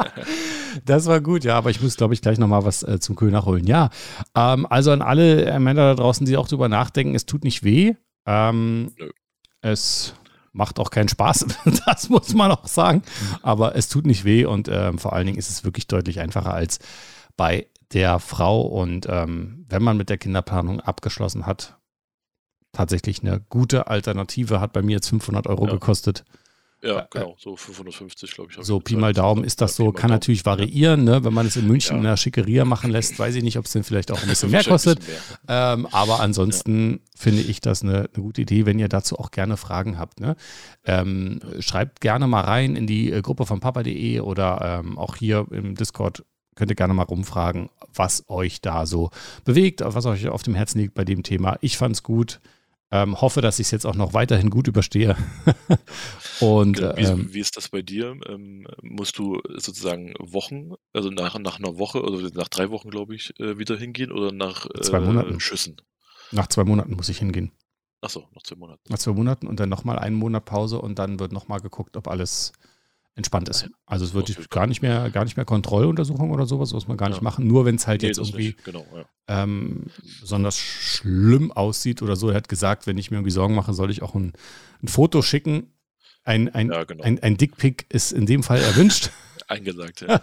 das 0.86 1.08
war 1.08 1.20
gut, 1.20 1.44
ja, 1.44 1.58
aber 1.58 1.72
ich 1.72 1.82
muss, 1.82 1.98
glaube 1.98 2.14
ich, 2.14 2.22
gleich 2.22 2.38
noch 2.38 2.48
mal 2.48 2.66
was 2.66 2.84
äh, 2.84 3.00
zum 3.00 3.16
Kühl 3.16 3.32
nachholen. 3.32 3.66
Ja, 3.66 3.90
ähm, 4.36 4.68
also 4.68 4.92
an 4.92 5.02
alle 5.02 5.60
Männer 5.60 5.96
da 5.96 5.96
draußen, 5.96 6.24
die 6.24 6.38
auch 6.38 6.48
drüber 6.48 6.70
nachdenken, 6.70 7.16
es 7.16 7.26
tut 7.26 7.44
nicht 7.44 7.64
weh. 7.64 7.96
Ähm, 8.28 8.94
Nö. 8.96 9.10
Es 9.62 10.14
macht 10.52 10.80
auch 10.80 10.92
keinen 10.92 11.10
Spaß, 11.10 11.46
das 11.86 12.10
muss 12.10 12.34
man 12.34 12.52
auch 12.52 12.68
sagen. 12.68 13.04
Aber 13.42 13.76
es 13.76 13.90
tut 13.90 14.06
nicht 14.06 14.26
weh 14.26 14.46
und 14.46 14.68
ähm, 14.68 14.98
vor 14.98 15.14
allen 15.14 15.26
Dingen 15.26 15.38
ist 15.38 15.50
es 15.50 15.64
wirklich 15.64 15.88
deutlich 15.88 16.20
einfacher 16.20 16.54
als 16.54 16.80
bei 17.38 17.68
der 17.94 18.20
Frau. 18.20 18.62
Und 18.62 19.08
ähm, 19.10 19.66
wenn 19.70 19.84
man 19.84 19.98
mit 19.98 20.10
der 20.10 20.18
Kinderplanung 20.18 20.80
abgeschlossen 20.80 21.46
hat, 21.46 21.78
tatsächlich 22.72 23.22
eine 23.22 23.40
gute 23.40 23.88
Alternative, 23.88 24.60
hat 24.60 24.74
bei 24.74 24.82
mir 24.82 24.94
jetzt 24.94 25.10
500 25.10 25.48
Euro 25.48 25.66
ja. 25.66 25.74
gekostet. 25.74 26.26
Ja, 26.82 27.00
äh, 27.00 27.08
genau, 27.10 27.36
so 27.38 27.56
550, 27.56 28.32
glaube 28.32 28.52
ich. 28.52 28.66
So 28.66 28.80
Pi 28.80 28.96
mal 28.96 29.14
Daumen 29.14 29.44
ist 29.44 29.60
das 29.62 29.76
so, 29.76 29.92
kann 29.92 30.10
natürlich 30.10 30.46
variieren, 30.46 31.04
ne? 31.04 31.24
wenn 31.24 31.34
man 31.34 31.46
es 31.46 31.58
in 31.58 31.68
München 31.68 31.96
ja. 31.96 31.98
in 31.98 32.04
der 32.04 32.18
Schickeria 32.18 32.64
machen 32.64 32.90
lässt, 32.92 33.20
weiß 33.20 33.36
ich 33.36 33.44
nicht, 33.44 33.58
ob 33.58 33.66
es 33.66 33.74
denn 33.74 33.84
vielleicht 33.84 34.12
auch 34.12 34.22
ein 34.22 34.30
bisschen 34.30 34.52
mehr 34.52 34.64
kostet. 34.64 35.00
Mehr. 35.06 35.74
Ähm, 35.74 35.88
aber 35.92 36.22
ansonsten 36.22 36.92
ja. 36.92 36.98
finde 37.16 37.42
ich 37.42 37.60
das 37.60 37.84
eine, 37.84 38.10
eine, 38.14 38.24
gute 38.24 38.42
Idee, 38.42 38.66
wenn 38.66 38.80
ihr 38.80 38.88
dazu 38.88 39.20
auch 39.20 39.32
gerne 39.32 39.58
Fragen 39.58 40.00
habt. 40.00 40.22
Ne? 40.22 40.36
Ähm, 40.86 41.42
schreibt 41.60 42.00
gerne 42.00 42.28
mal 42.28 42.42
rein 42.42 42.76
in 42.76 42.88
die 42.88 43.12
äh, 43.12 43.22
Gruppe 43.22 43.46
von 43.46 43.60
papa.de 43.60 44.22
oder 44.22 44.82
ähm, 44.84 44.98
auch 44.98 45.18
hier 45.18 45.48
im 45.52 45.76
Discord 45.76 46.24
könnt 46.56 46.72
ihr 46.72 46.76
gerne 46.76 46.94
mal 46.94 47.04
rumfragen, 47.04 47.70
was 47.94 48.26
euch 48.28 48.60
da 48.60 48.86
so 48.86 49.12
bewegt, 49.46 49.82
was 49.84 50.06
euch 50.06 50.28
auf 50.28 50.44
dem 50.44 50.56
Herzen 50.56 50.80
liegt 50.80 50.94
bei 50.94 51.06
dem 51.06 51.24
Thema. 51.24 51.58
Ich 51.62 51.78
fand 51.78 51.96
es 51.96 52.04
gut. 52.04 52.42
Ähm, 52.92 53.22
hoffe, 53.22 53.42
dass 53.42 53.60
ich 53.60 53.68
es 53.68 53.72
jetzt 53.72 53.86
auch 53.86 53.96
noch 53.96 54.14
weiterhin 54.14 54.50
gut 54.50 54.68
überstehe. 54.68 55.16
Und, 56.40 56.80
wie, 56.80 57.04
ähm, 57.04 57.34
wie, 57.34 57.40
ist 57.40 57.56
das 57.56 57.70
bei 57.70 57.84
dir? 57.84 58.18
Ähm, 58.28 58.66
musst 58.82 59.20
du 59.20 59.40
sozusagen 59.58 60.16
Wochen, 60.18 60.72
also 60.92 61.12
nach, 61.12 61.38
nach 61.38 61.60
einer 61.60 61.78
Woche 61.78 62.02
oder 62.02 62.30
nach 62.34 62.48
drei 62.48 62.72
Wochen, 62.72 62.90
glaube 62.90 63.14
ich, 63.14 63.40
äh, 63.40 63.60
wieder 63.60 63.78
hingehen 63.78 64.12
oder 64.12 64.32
nach 64.32 64.66
äh, 64.66 64.82
zwei 64.82 65.00
Monaten. 65.00 65.40
Schüssen? 65.40 65.78
Nach 66.32 66.48
zwei 66.48 66.64
Monaten 66.64 66.96
muss 66.96 67.10
ich 67.10 67.20
hingehen. 67.20 67.52
Achso, 68.02 68.28
nach 68.34 68.44
zwei 68.44 68.56
Monaten. 68.56 68.82
Nach 68.90 68.98
zwei 68.98 69.12
Monaten 69.12 69.48
und 69.48 69.60
dann 69.60 69.70
nochmal 69.70 70.00
einen 70.00 70.16
Monat 70.16 70.46
Pause 70.46 70.82
und 70.82 70.98
dann 70.98 71.20
wird 71.20 71.32
nochmal 71.32 71.60
geguckt, 71.60 71.98
ob 71.98 72.08
alles 72.08 72.54
entspannt 73.20 73.50
ist. 73.50 73.70
Also 73.86 74.06
es 74.06 74.14
wird 74.14 74.50
gar 74.50 74.66
nicht 74.66 74.82
mehr, 74.82 75.10
gar 75.12 75.26
nicht 75.26 75.38
mehr 75.38 75.46
Kontrolluntersuchung 75.46 76.32
oder 76.32 76.46
sowas, 76.46 76.74
muss 76.74 76.88
man 76.88 76.98
gar 76.98 77.10
nicht 77.10 77.22
machen. 77.22 77.46
Nur 77.46 77.66
wenn 77.66 77.76
es 77.76 77.86
halt 77.86 78.02
nee, 78.02 78.08
jetzt 78.08 78.18
irgendwie 78.18 78.56
genau, 78.64 78.86
ja. 78.96 79.44
ähm, 79.44 79.88
besonders 80.22 80.58
schlimm 80.58 81.52
aussieht 81.52 82.02
oder 82.02 82.16
so. 82.16 82.30
Er 82.30 82.38
hat 82.38 82.50
gesagt, 82.50 82.88
wenn 82.88 82.98
ich 82.98 83.12
mir 83.12 83.18
irgendwie 83.18 83.32
Sorgen 83.32 83.56
mache, 83.56 83.74
soll 83.74 83.92
ich 83.92 84.02
auch 84.02 84.16
ein, 84.16 84.34
ein 84.82 84.88
Foto 84.88 85.22
schicken. 85.22 85.74
Ein, 86.24 86.50
ein, 86.50 86.72
ja, 86.72 86.84
genau. 86.86 87.04
ein, 87.04 87.20
ein 87.20 87.38
Dickpick 87.38 87.86
ist 87.90 88.12
in 88.12 88.26
dem 88.26 88.42
Fall 88.42 88.62
erwünscht. 88.62 89.12
Eingesagt, 89.48 90.02
ja. 90.02 90.22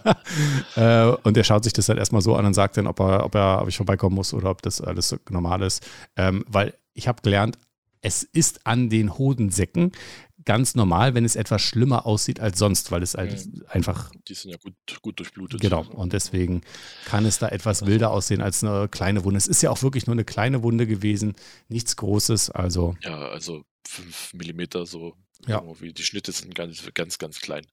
äh, 1.11 1.17
und 1.23 1.37
er 1.37 1.45
schaut 1.45 1.65
sich 1.65 1.73
das 1.73 1.89
halt 1.89 1.99
erstmal 1.99 2.23
so 2.23 2.37
an 2.37 2.47
und 2.47 2.55
sagt 2.55 2.77
dann, 2.77 2.87
ob 2.87 3.01
er, 3.01 3.25
ob 3.25 3.35
er, 3.35 3.61
ob 3.61 3.69
ich 3.69 3.77
vorbeikommen 3.77 4.15
muss 4.15 4.33
oder 4.33 4.51
ob 4.51 4.63
das 4.63 4.81
alles 4.81 5.15
normal 5.31 5.63
ist. 5.63 5.87
Ähm, 6.17 6.45
weil 6.49 6.75
ich 6.95 7.09
habe 7.09 7.21
gelernt, 7.23 7.59
es 8.03 8.23
ist 8.23 8.67
an 8.67 8.89
den 8.89 9.19
Hodensäcken 9.19 9.93
ganz 10.47 10.75
normal, 10.75 11.15
wenn 11.15 11.25
es 11.27 11.37
etwas 11.37 11.61
schlimmer 11.61 12.07
aussieht 12.07 12.41
als 12.41 12.59
sonst, 12.59 12.91
weil 12.91 13.03
es 13.03 13.15
halt 13.15 13.47
mhm. 13.47 13.65
einfach. 13.69 14.11
Die 14.29 14.35
sind 14.35 14.53
ja 14.53 14.57
gut, 14.57 14.75
gut 15.03 15.19
durchblutet. 15.19 15.61
Genau. 15.61 15.85
Und 15.91 16.15
deswegen 16.15 16.63
kann 17.05 17.27
es 17.27 17.39
da 17.39 17.49
etwas 17.49 17.85
wilder 17.85 18.11
aussehen 18.11 18.41
als 18.41 18.65
eine 18.65 18.89
kleine 18.89 19.25
Wunde. 19.25 19.37
Es 19.37 19.49
ist 19.49 19.63
ja 19.63 19.71
auch 19.71 19.83
wirklich 19.83 20.07
nur 20.07 20.15
eine 20.15 20.25
kleine 20.25 20.63
Wunde 20.63 20.87
gewesen, 20.87 21.35
nichts 21.69 21.97
Großes. 21.97 22.51
Also. 22.51 22.97
Ja, 23.03 23.29
also 23.29 23.65
fünf 23.87 24.33
Millimeter 24.33 24.87
so. 24.87 25.15
Ja. 25.47 25.61
Irgendwie. 25.61 25.93
Die 25.93 26.03
Schnitte 26.03 26.33
sind 26.33 26.55
ganz, 26.55 26.83
ganz, 26.95 27.19
ganz 27.19 27.41
klein. 27.41 27.67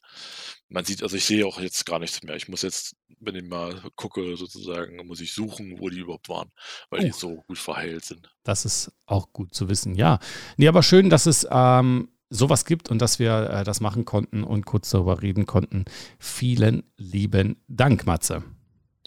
Man 0.67 0.83
sieht, 0.83 1.01
also 1.01 1.15
ich 1.15 1.23
sehe 1.23 1.45
auch 1.47 1.61
jetzt 1.61 1.85
gar 1.85 1.99
nichts 1.99 2.21
mehr. 2.21 2.35
Ich 2.35 2.49
muss 2.49 2.61
jetzt, 2.61 2.95
wenn 3.19 3.35
ich 3.35 3.43
mal 3.43 3.81
gucke, 3.95 4.35
sozusagen, 4.35 5.05
muss 5.07 5.21
ich 5.21 5.33
suchen, 5.33 5.79
wo 5.79 5.89
die 5.89 5.99
überhaupt 5.99 6.27
waren, 6.27 6.51
weil 6.89 6.99
oh. 6.99 7.03
die 7.05 7.11
so 7.11 7.41
gut 7.47 7.57
verheilt 7.57 8.03
sind. 8.03 8.29
Das 8.43 8.65
ist 8.65 8.91
auch 9.05 9.31
gut 9.31 9.53
zu 9.53 9.69
wissen, 9.69 9.95
ja. 9.95 10.19
Nee, 10.57 10.67
aber 10.67 10.83
schön, 10.83 11.09
dass 11.09 11.25
es 11.25 11.47
ähm, 11.49 12.09
sowas 12.33 12.65
gibt 12.65 12.89
und 12.89 12.99
dass 12.99 13.19
wir 13.19 13.49
äh, 13.49 13.63
das 13.63 13.79
machen 13.79 14.05
konnten 14.05 14.43
und 14.43 14.65
kurz 14.65 14.89
darüber 14.89 15.21
reden 15.21 15.45
konnten. 15.45 15.85
Vielen 16.19 16.83
lieben 16.97 17.57
Dank, 17.67 18.05
Matze. 18.05 18.43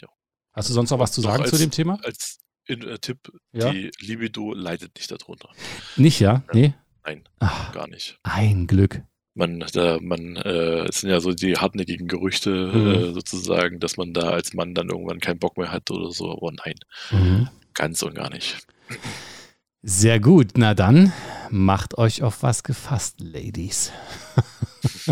Ja. 0.00 0.08
Hast 0.52 0.70
du 0.70 0.74
sonst 0.74 0.90
noch 0.90 0.98
was 0.98 1.12
zu 1.12 1.20
sagen 1.20 1.42
als, 1.42 1.50
zu 1.50 1.58
dem 1.58 1.70
Thema? 1.70 1.98
Als 2.02 2.38
in, 2.66 2.82
äh, 2.82 2.98
Tipp, 2.98 3.32
ja? 3.52 3.70
die 3.70 3.90
Libido 4.00 4.52
leidet 4.52 4.94
nicht 4.96 5.10
darunter. 5.10 5.50
Nicht, 5.96 6.20
ja? 6.20 6.42
Nee? 6.52 6.74
Nein, 7.04 7.24
Ach, 7.38 7.72
gar 7.72 7.88
nicht. 7.88 8.18
Ein 8.22 8.66
Glück. 8.66 9.02
Man, 9.34 9.60
da, 9.72 9.98
man, 10.00 10.36
äh, 10.36 10.86
es 10.88 11.00
sind 11.00 11.10
ja 11.10 11.20
so 11.20 11.32
die 11.32 11.56
hartnäckigen 11.56 12.08
Gerüchte 12.08 12.50
mhm. 12.50 12.86
äh, 12.86 13.12
sozusagen, 13.12 13.80
dass 13.80 13.96
man 13.96 14.14
da 14.14 14.30
als 14.30 14.54
Mann 14.54 14.74
dann 14.74 14.88
irgendwann 14.88 15.20
keinen 15.20 15.38
Bock 15.38 15.58
mehr 15.58 15.70
hat 15.70 15.90
oder 15.90 16.10
so, 16.10 16.32
aber 16.32 16.52
nein, 16.52 16.74
mhm. 17.10 17.48
ganz 17.74 18.02
und 18.02 18.14
gar 18.14 18.30
nicht. 18.30 18.56
Sehr 19.88 20.18
gut, 20.18 20.54
na 20.56 20.74
dann 20.74 21.12
macht 21.48 21.96
euch 21.96 22.24
auf 22.24 22.42
was 22.42 22.64
gefasst, 22.64 23.20
Ladies. 23.20 23.92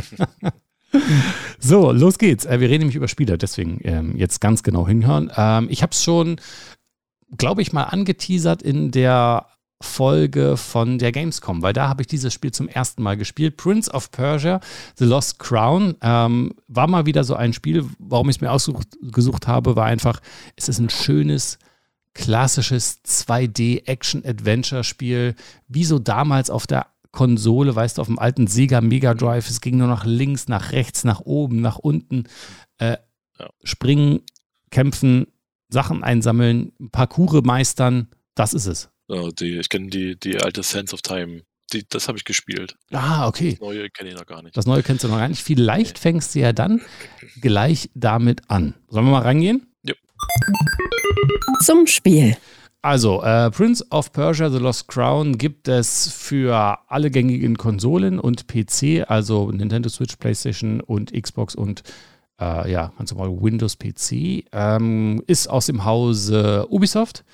so, 1.60 1.92
los 1.92 2.18
geht's. 2.18 2.44
Äh, 2.44 2.58
wir 2.58 2.68
reden 2.68 2.80
nämlich 2.80 2.96
über 2.96 3.06
Spiele, 3.06 3.38
deswegen 3.38 3.78
ähm, 3.84 4.16
jetzt 4.16 4.40
ganz 4.40 4.64
genau 4.64 4.88
hinhören. 4.88 5.30
Ähm, 5.36 5.68
ich 5.70 5.84
habe 5.84 5.92
es 5.92 6.02
schon, 6.02 6.40
glaube 7.38 7.62
ich, 7.62 7.72
mal 7.72 7.84
angeteasert 7.84 8.62
in 8.62 8.90
der 8.90 9.46
Folge 9.80 10.56
von 10.56 10.98
der 10.98 11.12
Gamescom, 11.12 11.62
weil 11.62 11.72
da 11.72 11.88
habe 11.88 12.02
ich 12.02 12.08
dieses 12.08 12.34
Spiel 12.34 12.50
zum 12.50 12.66
ersten 12.66 13.00
Mal 13.00 13.16
gespielt. 13.16 13.56
Prince 13.56 13.88
of 13.92 14.10
Persia, 14.10 14.58
The 14.96 15.04
Lost 15.04 15.38
Crown, 15.38 15.94
ähm, 16.02 16.52
war 16.66 16.88
mal 16.88 17.06
wieder 17.06 17.22
so 17.22 17.36
ein 17.36 17.52
Spiel, 17.52 17.88
warum 18.00 18.28
ich 18.28 18.38
es 18.38 18.40
mir 18.40 18.50
ausgesucht 18.50 19.46
habe, 19.46 19.76
war 19.76 19.86
einfach, 19.86 20.18
es 20.56 20.68
ist 20.68 20.80
ein 20.80 20.90
schönes 20.90 21.60
klassisches 22.14 23.00
2D-Action-Adventure-Spiel, 23.04 25.34
wie 25.68 25.84
so 25.84 25.98
damals 25.98 26.50
auf 26.50 26.66
der 26.66 26.86
Konsole, 27.10 27.74
weißt 27.74 27.98
du, 27.98 28.02
auf 28.02 28.08
dem 28.08 28.18
alten 28.18 28.46
Sega 28.46 28.80
Mega 28.80 29.14
Drive, 29.14 29.48
es 29.48 29.60
ging 29.60 29.78
nur 29.78 29.88
nach 29.88 30.04
links, 30.04 30.48
nach 30.48 30.72
rechts, 30.72 31.04
nach 31.04 31.20
oben, 31.20 31.60
nach 31.60 31.78
unten. 31.78 32.24
Äh, 32.78 32.96
ja. 33.38 33.50
Springen, 33.62 34.20
kämpfen, 34.70 35.26
Sachen 35.68 36.02
einsammeln, 36.02 36.72
Parcours 36.92 37.42
meistern, 37.44 38.08
das 38.34 38.54
ist 38.54 38.66
es. 38.66 38.90
Oh, 39.08 39.30
die, 39.30 39.58
ich 39.58 39.68
kenne 39.68 39.88
die, 39.88 40.18
die 40.18 40.40
alte 40.40 40.62
Sense 40.62 40.94
of 40.94 41.02
Time. 41.02 41.42
Die, 41.72 41.86
das 41.88 42.08
habe 42.08 42.18
ich 42.18 42.24
gespielt. 42.24 42.76
Ah, 42.92 43.26
okay. 43.26 43.52
Das 43.52 43.60
neue 43.60 43.90
kenne 43.90 44.10
ich 44.10 44.16
noch 44.16 44.26
gar 44.26 44.42
nicht. 44.42 44.56
Das 44.56 44.66
neue 44.66 44.82
kennst 44.82 45.04
du 45.04 45.08
noch 45.08 45.18
gar 45.18 45.28
nicht. 45.28 45.42
Vielleicht 45.42 45.98
fängst 45.98 46.34
du 46.34 46.40
ja 46.40 46.52
dann 46.52 46.80
gleich 47.40 47.90
damit 47.94 48.50
an. 48.50 48.74
Sollen 48.88 49.06
wir 49.06 49.12
mal 49.12 49.22
reingehen? 49.22 49.66
Ja. 49.82 49.94
Zum 51.64 51.86
Spiel. 51.86 52.36
Also, 52.82 53.22
äh, 53.22 53.50
Prince 53.50 53.82
of 53.90 54.12
Persia 54.12 54.50
The 54.50 54.58
Lost 54.58 54.88
Crown 54.88 55.38
gibt 55.38 55.68
es 55.68 56.12
für 56.12 56.78
alle 56.86 57.10
gängigen 57.10 57.56
Konsolen 57.56 58.18
und 58.20 58.46
PC, 58.46 59.08
also 59.08 59.50
Nintendo 59.50 59.88
Switch, 59.88 60.16
PlayStation 60.16 60.82
und 60.82 61.10
Xbox 61.12 61.54
und 61.54 61.82
äh, 62.38 62.70
ja, 62.70 62.92
ganz 62.98 63.10
normal 63.10 63.42
Windows 63.42 63.78
PC. 63.78 64.44
Ähm, 64.52 65.22
ist 65.26 65.48
aus 65.48 65.64
dem 65.64 65.86
Hause 65.86 66.66
Ubisoft 66.68 67.24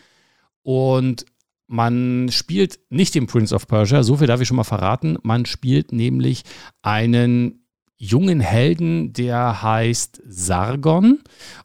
und 0.63 1.27
man 1.67 2.29
spielt 2.31 2.79
nicht 2.91 3.15
den 3.15 3.27
Prince 3.27 3.55
of 3.55 3.67
Persia, 3.67 4.03
so 4.03 4.17
viel 4.17 4.27
darf 4.27 4.41
ich 4.41 4.49
schon 4.49 4.57
mal 4.57 4.65
verraten. 4.65 5.19
Man 5.23 5.47
spielt 5.47 5.93
nämlich 5.93 6.43
einen 6.83 7.60
jungen 8.01 8.41
Helden, 8.41 9.13
der 9.13 9.63
heißt 9.63 10.23
Sargon 10.27 11.21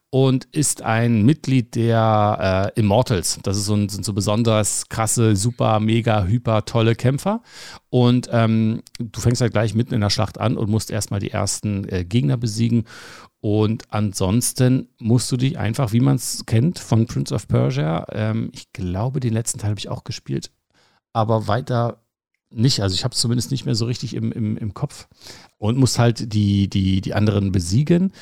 und 0.10 0.46
ist 0.51 0.82
ein 0.82 1.24
Mitglied 1.24 1.75
der 1.75 2.72
äh, 2.75 2.80
Immortals. 2.80 3.39
Das 3.42 3.56
ist 3.56 3.65
so 3.65 3.74
ein, 3.74 3.88
sind 3.88 4.04
so 4.04 4.12
besonders 4.12 4.89
krasse, 4.89 5.38
super, 5.38 5.80
mega, 5.80 6.25
hyper 6.25 6.65
tolle 6.65 6.96
Kämpfer. 6.96 7.42
Und 7.89 8.27
ähm, 8.34 8.82
du 9.00 9.22
fängst 9.22 9.39
halt 9.39 9.54
gleich 9.54 9.75
mitten 9.75 9.94
in 9.94 10.01
der 10.01 10.10
Schlacht 10.10 10.38
an 10.38 10.58
und 10.58 10.70
musst 10.70 10.92
erstmal 10.92 11.22
die 11.22 11.32
ersten 11.32 11.88
äh, 11.88 12.04
Gegner 12.04 12.36
besiegen. 12.36 12.84
Und 13.39 13.84
ansonsten 13.94 14.89
musst 15.00 15.32
du 15.32 15.38
dich 15.38 15.58
einfach, 15.58 15.94
wie 15.94 16.01
man 16.01 16.18
es 16.18 16.46
kennt 16.46 16.80
von 16.80 17.06
Prince 17.06 17.34
of 17.34 17.48
Persia, 17.48 18.06
ähm, 18.12 18.50
ich 18.51 18.74
glaube, 18.74 19.22
den 19.22 19.34
letzten 19.34 19.60
Teil 19.60 19.70
habe 19.70 19.80
ich 19.80 19.88
auch 19.88 20.04
gespielt, 20.04 20.51
aber 21.13 21.48
weiter 21.48 22.01
nicht. 22.56 22.82
Also 22.82 22.96
ich 22.96 23.04
habe 23.04 23.13
es 23.13 23.20
zumindest 23.20 23.51
nicht 23.51 23.65
mehr 23.65 23.75
so 23.75 23.86
richtig 23.86 24.15
im, 24.15 24.32
im, 24.32 24.58
im 24.58 24.74
Kopf 24.74 25.08
und 25.65 25.77
musst 25.77 26.00
halt 26.00 26.34
die, 26.34 26.69
die, 26.69 27.01
die 27.01 27.13
anderen 27.13 27.51
besiegen. 27.51 28.13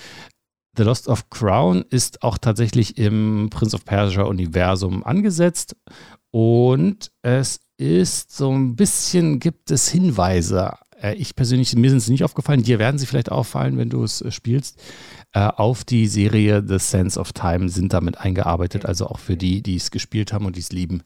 The 0.76 0.84
Lost 0.84 1.08
of 1.08 1.30
Crown 1.30 1.86
ist 1.90 2.24
auch 2.24 2.38
tatsächlich 2.38 2.98
im 2.98 3.50
Prince 3.52 3.76
of 3.76 3.86
Persia 3.86 4.24
Universum 4.24 5.04
angesetzt 5.04 5.76
und 6.32 7.12
es 7.22 7.60
ist 7.78 8.36
so 8.36 8.52
ein 8.52 8.76
bisschen, 8.76 9.40
gibt 9.40 9.70
es 9.70 9.90
Hinweise. 9.90 10.74
Äh, 11.04 11.16
ich 11.16 11.36
persönlich, 11.36 11.76
mir 11.76 11.90
sind 11.90 12.00
sie 12.00 12.12
nicht 12.12 12.24
aufgefallen, 12.24 12.64
dir 12.64 12.80
werden 12.80 12.98
sie 12.98 13.06
vielleicht 13.06 13.32
auffallen, 13.32 13.78
wenn 13.78 13.90
du 13.90 14.04
es 14.04 14.22
äh, 14.22 14.32
spielst. 14.32 14.82
Äh, 15.34 15.42
auf 15.42 15.84
die 15.84 16.08
Serie 16.08 16.64
The 16.66 16.80
Sense 16.80 17.20
of 17.20 17.34
Time 17.34 17.70
sind 17.70 17.94
damit 17.94 18.18
eingearbeitet. 18.18 18.86
Also 18.86 19.08
auch 19.08 19.20
für 19.20 19.38
die, 19.38 19.62
die 19.62 19.76
es 19.76 19.92
gespielt 19.92 20.34
haben 20.34 20.46
und 20.46 20.56
die 20.56 20.62
es 20.62 20.72
lieben, 20.72 21.04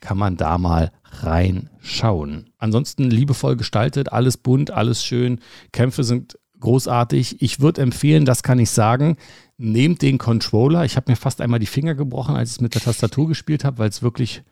kann 0.00 0.18
man 0.18 0.36
da 0.36 0.58
mal 0.58 0.90
reinschauen. 1.04 2.50
Ansonsten 2.58 3.04
liebevoll 3.10 3.56
gestaltet, 3.56 4.12
alles 4.12 4.36
bunt, 4.36 4.70
alles 4.70 5.04
schön. 5.04 5.40
Kämpfe 5.72 6.04
sind 6.04 6.38
großartig. 6.60 7.40
Ich 7.42 7.60
würde 7.60 7.82
empfehlen, 7.82 8.24
das 8.24 8.42
kann 8.42 8.58
ich 8.58 8.70
sagen, 8.70 9.16
nehmt 9.58 10.02
den 10.02 10.18
Controller. 10.18 10.84
Ich 10.84 10.96
habe 10.96 11.10
mir 11.10 11.16
fast 11.16 11.40
einmal 11.40 11.60
die 11.60 11.66
Finger 11.66 11.94
gebrochen, 11.94 12.34
als 12.34 12.50
ich 12.50 12.56
es 12.56 12.60
mit 12.60 12.74
der 12.74 12.82
Tastatur 12.82 13.28
gespielt 13.28 13.64
habe, 13.64 13.78
weil 13.78 13.88
es 13.88 14.02
wirklich 14.02 14.42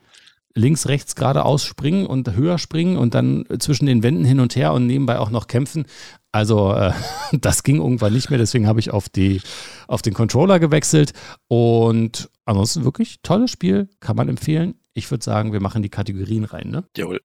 links, 0.55 0.89
rechts 0.89 1.17
geradeaus 1.17 1.65
springen 1.65 2.07
und 2.07 2.35
höher 2.35 2.59
springen 2.59 2.97
und 2.97 3.15
dann 3.15 3.45
zwischen 3.59 3.87
den 3.87 4.03
Wänden 4.03 4.25
hin 4.25 4.41
und 4.41 4.57
her 4.57 4.73
und 4.73 4.87
nebenbei 4.87 5.19
auch 5.19 5.31
noch 5.31 5.47
kämpfen. 5.47 5.87
Also 6.33 6.73
äh, 6.73 6.93
das 7.33 7.63
ging 7.63 7.77
irgendwann 7.77 8.13
nicht 8.13 8.31
mehr, 8.31 8.39
deswegen 8.39 8.67
habe 8.67 8.81
ich 8.81 8.91
auf, 8.91 9.09
die, 9.09 9.41
auf 9.89 10.03
den 10.03 10.15
Controller 10.15 10.59
gewechselt. 10.59 11.13
Und 11.49 12.31
ansonsten 12.45 12.85
wirklich 12.85 13.21
tolles 13.23 13.51
Spiel, 13.51 13.89
kann 14.01 14.17
man 14.17 14.29
empfehlen. 14.29 14.75
Ich 14.97 15.11
würde 15.11 15.25
sagen, 15.25 15.53
wir 15.53 15.61
machen 15.61 15.83
die 15.83 15.89
Kategorien 15.89 16.45
rein, 16.45 16.71
ne? 16.71 16.85
Jawohl. 16.97 17.21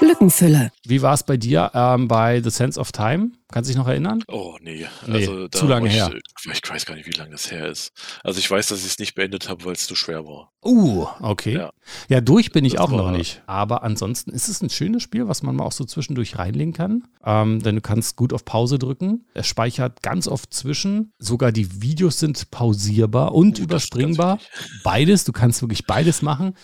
Lückenfülle. 0.00 0.72
Wie 0.84 1.00
war 1.00 1.14
es 1.14 1.22
bei 1.22 1.36
dir 1.36 1.70
ähm, 1.72 2.08
bei 2.08 2.42
The 2.42 2.50
Sense 2.50 2.80
of 2.80 2.90
Time? 2.90 3.30
Kannst 3.52 3.70
du 3.70 3.72
dich 3.72 3.78
noch 3.78 3.86
erinnern? 3.86 4.24
Oh, 4.26 4.56
nee. 4.60 4.86
nee 5.06 5.14
also, 5.14 5.46
zu 5.48 5.66
lange 5.66 5.88
ich, 5.88 5.94
her. 5.94 6.12
Ich 6.52 6.68
weiß 6.68 6.84
gar 6.84 6.96
nicht, 6.96 7.06
wie 7.06 7.16
lange 7.16 7.30
das 7.30 7.50
her 7.50 7.68
ist. 7.68 7.92
Also 8.24 8.40
ich 8.40 8.50
weiß, 8.50 8.68
dass 8.68 8.80
ich 8.80 8.86
es 8.86 8.98
nicht 8.98 9.14
beendet 9.14 9.48
habe, 9.48 9.64
weil 9.64 9.74
es 9.74 9.86
zu 9.86 9.94
schwer 9.94 10.26
war. 10.26 10.50
Uh, 10.64 11.06
okay. 11.20 11.54
Ja, 11.54 11.70
ja 12.08 12.20
durch 12.20 12.50
bin 12.50 12.64
ich 12.64 12.72
das 12.72 12.82
auch 12.82 12.90
noch 12.90 13.12
nicht. 13.12 13.42
Aber 13.46 13.84
ansonsten 13.84 14.30
ist 14.32 14.48
es 14.48 14.62
ein 14.62 14.70
schönes 14.70 15.04
Spiel, 15.04 15.28
was 15.28 15.44
man 15.44 15.54
mal 15.54 15.64
auch 15.64 15.72
so 15.72 15.84
zwischendurch 15.84 16.38
reinlegen 16.38 16.72
kann. 16.72 17.04
Ähm, 17.24 17.62
denn 17.62 17.76
du 17.76 17.80
kannst 17.80 18.16
gut 18.16 18.32
auf 18.32 18.44
Pause 18.44 18.80
drücken. 18.80 19.26
Es 19.32 19.46
speichert 19.46 20.02
ganz 20.02 20.26
oft 20.26 20.52
zwischen. 20.52 21.12
Sogar 21.18 21.52
die 21.52 21.80
Videos 21.82 22.18
sind 22.18 22.50
pausierbar 22.50 23.32
und 23.32 23.60
uh, 23.60 23.62
überspringbar. 23.62 24.40
Beides. 24.82 25.22
Du 25.22 25.30
kannst 25.30 25.62
wirklich 25.62 25.86
beides 25.86 26.20
machen. 26.20 26.54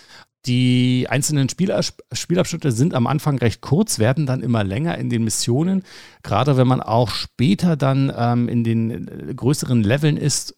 Die 0.47 1.07
einzelnen 1.09 1.49
Spielabschnitte 1.49 2.73
sind 2.73 2.95
am 2.95 3.07
Anfang 3.07 3.39
recht 3.39 3.61
kurz, 3.61 4.01
werden 4.01 4.27
dann 4.27 4.43
immer 4.43 4.65
länger 4.65 4.99
in 4.99 5.09
den 5.09 5.23
Missionen. 5.23 5.85
Gerade 6.25 6.57
wenn 6.57 6.67
man 6.67 6.81
auch 6.81 7.11
später 7.11 7.77
dann 7.77 8.13
ähm, 8.17 8.49
in 8.49 8.65
den 8.65 9.09
äh, 9.09 9.35
größeren 9.35 9.85
Leveln 9.85 10.17
ist 10.17 10.55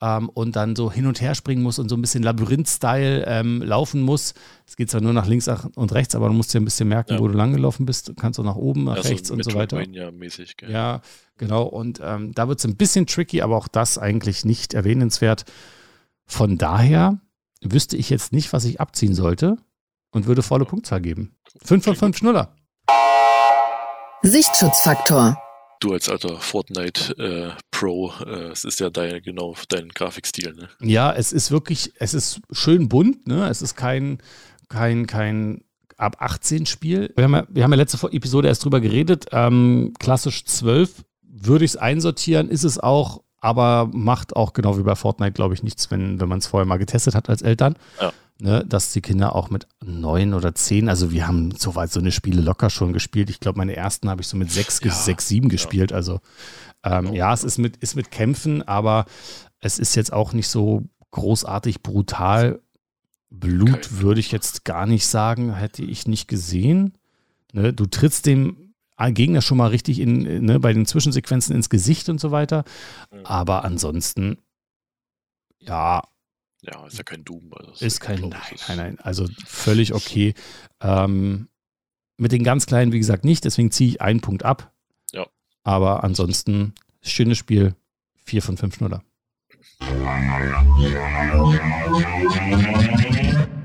ähm, 0.00 0.28
und 0.28 0.56
dann 0.56 0.74
so 0.74 0.90
hin 0.90 1.06
und 1.06 1.20
her 1.20 1.36
springen 1.36 1.62
muss 1.62 1.78
und 1.78 1.88
so 1.88 1.96
ein 1.96 2.00
bisschen 2.00 2.24
Labyrinth-Style 2.24 3.24
ähm, 3.28 3.62
laufen 3.62 4.02
muss. 4.02 4.34
Es 4.66 4.74
geht 4.74 4.90
zwar 4.90 5.00
nur 5.00 5.12
nach 5.12 5.28
links 5.28 5.46
und 5.46 5.92
rechts, 5.92 6.16
aber 6.16 6.26
du 6.26 6.34
musst 6.34 6.52
dir 6.52 6.60
ein 6.60 6.64
bisschen 6.64 6.88
merken, 6.88 7.14
ja. 7.14 7.20
wo 7.20 7.28
du 7.28 7.34
langgelaufen 7.34 7.86
bist. 7.86 8.08
Du 8.08 8.14
kannst 8.14 8.40
auch 8.40 8.44
nach 8.44 8.56
oben, 8.56 8.84
nach 8.84 8.96
ja, 8.96 9.02
rechts 9.02 9.30
und 9.30 9.44
so 9.44 9.54
weiter. 9.54 9.80
mäßig 10.10 10.56
gell? 10.56 10.70
Ja, 10.72 11.00
genau. 11.38 11.62
Und 11.62 12.00
ähm, 12.02 12.32
da 12.34 12.48
wird 12.48 12.58
es 12.58 12.64
ein 12.64 12.74
bisschen 12.76 13.06
tricky, 13.06 13.40
aber 13.40 13.56
auch 13.56 13.68
das 13.68 13.98
eigentlich 13.98 14.44
nicht 14.44 14.74
erwähnenswert. 14.74 15.44
Von 16.26 16.58
daher 16.58 17.20
wüsste 17.62 17.96
ich 17.96 18.10
jetzt 18.10 18.32
nicht, 18.32 18.52
was 18.52 18.64
ich 18.64 18.80
abziehen 18.80 19.14
sollte 19.14 19.56
und 20.10 20.26
würde 20.26 20.42
volle 20.42 20.64
Punktzahl 20.64 21.00
geben. 21.00 21.36
5 21.64 21.84
von 21.84 21.96
5 21.96 22.16
Schnuller. 22.16 22.54
Sichtschutzfaktor. 24.22 25.36
Du 25.80 25.92
als 25.92 26.08
alter 26.08 26.38
Fortnite 26.38 27.18
äh, 27.18 27.50
Pro, 27.72 28.12
äh, 28.24 28.50
es 28.52 28.62
ist 28.62 28.78
ja 28.78 28.88
dein, 28.88 29.20
genau 29.22 29.56
dein 29.68 29.88
Grafikstil, 29.88 30.54
ne? 30.54 30.68
Ja, 30.80 31.12
es 31.12 31.32
ist 31.32 31.50
wirklich, 31.50 31.92
es 31.98 32.14
ist 32.14 32.40
schön 32.52 32.88
bunt, 32.88 33.26
ne? 33.26 33.48
Es 33.48 33.62
ist 33.62 33.74
kein, 33.74 34.18
kein, 34.68 35.08
kein 35.08 35.64
ab 35.96 36.16
18 36.20 36.66
Spiel. 36.66 37.12
Wir 37.16 37.24
haben 37.24 37.34
ja, 37.34 37.46
wir 37.48 37.64
haben 37.64 37.72
ja 37.72 37.76
letzte 37.78 38.06
Episode 38.12 38.46
erst 38.46 38.64
drüber 38.64 38.80
geredet. 38.80 39.26
Ähm, 39.32 39.92
klassisch 39.98 40.44
12 40.44 41.04
würde 41.22 41.64
ich 41.64 41.72
es 41.72 41.76
einsortieren, 41.76 42.48
ist 42.48 42.62
es 42.64 42.78
auch 42.78 43.24
aber 43.42 43.90
macht 43.92 44.36
auch 44.36 44.52
genau 44.52 44.78
wie 44.78 44.82
bei 44.82 44.94
Fortnite, 44.94 45.32
glaube 45.32 45.52
ich, 45.52 45.62
nichts, 45.62 45.90
wenn, 45.90 46.20
wenn 46.20 46.28
man 46.28 46.38
es 46.38 46.46
vorher 46.46 46.64
mal 46.64 46.78
getestet 46.78 47.14
hat 47.14 47.28
als 47.28 47.42
Eltern. 47.42 47.76
Ja. 48.00 48.12
Ne, 48.40 48.64
dass 48.66 48.92
die 48.92 49.02
Kinder 49.02 49.36
auch 49.36 49.50
mit 49.50 49.68
neun 49.84 50.34
oder 50.34 50.52
zehn, 50.52 50.88
also 50.88 51.12
wir 51.12 51.28
haben 51.28 51.52
soweit 51.56 51.92
so 51.92 52.00
eine 52.00 52.10
Spiele 52.10 52.40
locker 52.40 52.70
schon 52.70 52.92
gespielt. 52.92 53.30
Ich 53.30 53.38
glaube, 53.38 53.58
meine 53.58 53.76
ersten 53.76 54.08
habe 54.08 54.20
ich 54.20 54.26
so 54.26 54.36
mit 54.36 54.50
sechs, 54.50 54.80
ja. 54.82 54.90
sechs 54.90 55.28
sieben 55.28 55.48
gespielt. 55.48 55.92
Ja. 55.92 55.96
Also 55.96 56.18
ähm, 56.82 57.04
genau. 57.04 57.14
ja, 57.14 57.32
es 57.32 57.44
ist 57.44 57.58
mit, 57.58 57.76
ist 57.76 57.94
mit 57.94 58.10
Kämpfen, 58.10 58.62
aber 58.66 59.04
es 59.60 59.78
ist 59.78 59.94
jetzt 59.94 60.12
auch 60.12 60.32
nicht 60.32 60.48
so 60.48 60.82
großartig 61.12 61.82
brutal. 61.82 62.60
Blut 63.30 64.00
würde 64.00 64.18
ich 64.18 64.32
jetzt 64.32 64.64
gar 64.64 64.86
nicht 64.86 65.06
sagen, 65.06 65.54
hätte 65.54 65.84
ich 65.84 66.08
nicht 66.08 66.26
gesehen. 66.26 66.94
Ne, 67.52 67.72
du 67.72 67.86
trittst 67.86 68.26
dem 68.26 68.71
Gegner 69.10 69.42
schon 69.42 69.58
mal 69.58 69.68
richtig 69.68 69.98
in, 69.98 70.44
ne, 70.44 70.60
bei 70.60 70.72
den 70.72 70.86
Zwischensequenzen 70.86 71.54
ins 71.54 71.68
Gesicht 71.68 72.08
und 72.08 72.20
so 72.20 72.30
weiter. 72.30 72.64
Mhm. 73.10 73.26
Aber 73.26 73.64
ansonsten, 73.64 74.38
ja. 75.58 76.02
Ja, 76.60 76.86
ist 76.86 76.98
ja 76.98 77.04
kein 77.04 77.24
Doom. 77.24 77.52
Also 77.54 77.84
ist 77.84 78.00
kein, 78.00 78.20
nein, 78.20 78.40
nein, 78.68 78.76
nein, 78.76 78.98
also 79.00 79.26
völlig 79.44 79.94
okay. 79.94 80.34
Ähm, 80.80 81.48
mit 82.16 82.30
den 82.30 82.44
ganz 82.44 82.66
kleinen, 82.66 82.92
wie 82.92 82.98
gesagt, 82.98 83.24
nicht, 83.24 83.44
deswegen 83.44 83.72
ziehe 83.72 83.88
ich 83.88 84.00
einen 84.00 84.20
Punkt 84.20 84.44
ab. 84.44 84.72
Ja. 85.12 85.26
Aber 85.64 86.04
ansonsten, 86.04 86.74
schönes 87.00 87.38
Spiel, 87.38 87.74
4 88.24 88.42
von 88.42 88.56
5 88.56 88.76
Schnuller. 88.76 89.02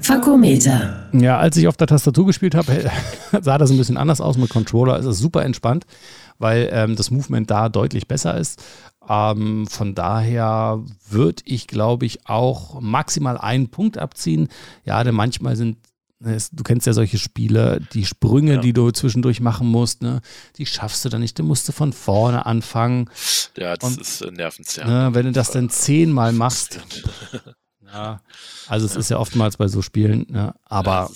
Fakometer. 0.08 1.10
Ja, 1.12 1.38
als 1.38 1.58
ich 1.58 1.68
auf 1.68 1.76
der 1.76 1.88
Tastatur 1.88 2.26
gespielt 2.26 2.56
habe, 2.56 2.90
sah 3.42 3.58
das 3.58 3.72
ein 3.72 3.78
bisschen 3.78 3.98
anders 3.98 4.22
aus. 4.22 4.38
Mit 4.38 4.50
Controller 4.50 4.98
ist 4.98 5.06
es 5.06 5.20
super 5.20 5.44
entspannt, 5.44 5.86
weil 6.38 6.70
ähm, 6.72 6.96
das 6.96 7.12
Movement 7.12 7.52
da 7.52 7.68
deutlich 7.68 8.08
besser 8.08 8.38
ist. 8.38 8.64
Ähm, 9.10 9.68
von 9.68 9.96
daher 9.96 10.82
würde 11.10 11.44
ich, 11.44 11.68
glaube 11.68 12.06
ich, 12.06 12.26
auch 12.26 12.80
maximal 12.80 13.38
einen 13.38 13.68
Punkt 13.68 13.98
abziehen. 13.98 14.48
Ja, 14.86 15.04
denn 15.04 15.14
manchmal 15.14 15.58
sind 15.58 15.78
Du 16.20 16.64
kennst 16.64 16.88
ja 16.88 16.94
solche 16.94 17.20
Spiele, 17.20 17.80
die 17.94 18.04
Sprünge, 18.04 18.56
ja. 18.56 18.60
die 18.60 18.74
du 18.74 18.90
zwischendurch 18.90 19.40
machen 19.40 19.68
musst, 19.68 20.02
ne, 20.02 20.22
die 20.58 20.66
schaffst 20.66 21.06
du 21.06 21.10
dann 21.10 21.22
nicht. 21.22 21.38
Du 21.38 21.44
musst 21.44 21.72
von 21.72 21.94
vorne 21.94 22.48
anfangen. 22.48 23.08
Ja, 23.56 23.76
das 23.76 23.88
und, 23.88 24.02
ist 24.02 24.22
äh, 24.22 24.32
nervenzerrend. 24.32 24.92
Ne, 24.92 25.10
wenn 25.14 25.28
du 25.28 25.32
das 25.32 25.52
dann 25.52 25.70
zehnmal 25.70 26.34
machst. 26.34 26.80
ja, 27.88 28.22
also 28.68 28.86
es 28.86 28.94
ja. 28.94 29.00
ist 29.00 29.10
ja 29.10 29.18
oftmals 29.20 29.58
bei 29.58 29.68
so 29.68 29.82
Spielen, 29.82 30.26
ne, 30.30 30.54
aber 30.64 31.10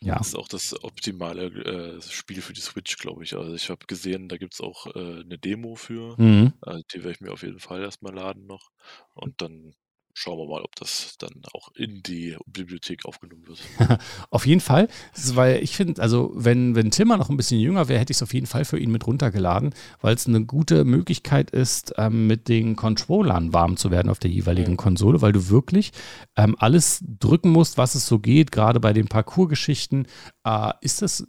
Ja. 0.00 0.16
Das 0.18 0.28
ist 0.28 0.36
auch 0.36 0.46
das 0.46 0.84
optimale 0.84 1.46
äh, 1.46 2.00
Spiel 2.02 2.40
für 2.40 2.52
die 2.52 2.60
Switch, 2.60 2.98
glaube 2.98 3.24
ich. 3.24 3.34
Also 3.34 3.52
ich 3.54 3.68
habe 3.68 3.84
gesehen, 3.86 4.28
da 4.28 4.36
gibt 4.36 4.54
es 4.54 4.60
auch 4.60 4.86
äh, 4.94 5.20
eine 5.22 5.38
Demo 5.38 5.74
für. 5.74 6.14
Mhm. 6.20 6.52
Also 6.60 6.82
die 6.92 6.98
werde 6.98 7.10
ich 7.10 7.20
mir 7.20 7.32
auf 7.32 7.42
jeden 7.42 7.58
Fall 7.58 7.82
erstmal 7.82 8.14
laden 8.14 8.46
noch. 8.46 8.70
Und 9.14 9.42
dann 9.42 9.74
schauen 10.18 10.38
wir 10.38 10.46
mal, 10.46 10.62
ob 10.62 10.74
das 10.76 11.14
dann 11.18 11.30
auch 11.52 11.70
in 11.74 12.02
die 12.02 12.36
Bibliothek 12.46 13.04
aufgenommen 13.06 13.46
wird. 13.46 13.60
auf 14.30 14.46
jeden 14.46 14.60
Fall, 14.60 14.88
weil 15.34 15.62
ich 15.62 15.76
finde, 15.76 16.02
also 16.02 16.32
wenn, 16.34 16.74
wenn 16.74 16.90
Timmer 16.90 17.16
noch 17.16 17.30
ein 17.30 17.36
bisschen 17.36 17.60
jünger 17.60 17.88
wäre, 17.88 18.00
hätte 18.00 18.10
ich 18.10 18.16
es 18.16 18.22
auf 18.22 18.34
jeden 18.34 18.46
Fall 18.46 18.64
für 18.64 18.78
ihn 18.78 18.90
mit 18.90 19.06
runtergeladen, 19.06 19.74
weil 20.00 20.14
es 20.14 20.26
eine 20.26 20.44
gute 20.44 20.84
Möglichkeit 20.84 21.50
ist, 21.50 21.94
ähm, 21.98 22.26
mit 22.26 22.48
den 22.48 22.74
Controllern 22.74 23.52
warm 23.52 23.76
zu 23.76 23.92
werden 23.92 24.08
auf 24.08 24.18
der 24.18 24.30
jeweiligen 24.30 24.72
mhm. 24.72 24.78
Konsole, 24.78 25.22
weil 25.22 25.32
du 25.32 25.48
wirklich 25.48 25.92
ähm, 26.36 26.56
alles 26.58 27.04
drücken 27.20 27.50
musst, 27.50 27.78
was 27.78 27.94
es 27.94 28.06
so 28.06 28.18
geht, 28.18 28.50
gerade 28.50 28.80
bei 28.80 28.92
den 28.92 29.06
Parcours-Geschichten. 29.06 30.06
Äh, 30.44 30.72
ist 30.80 31.00
das 31.00 31.28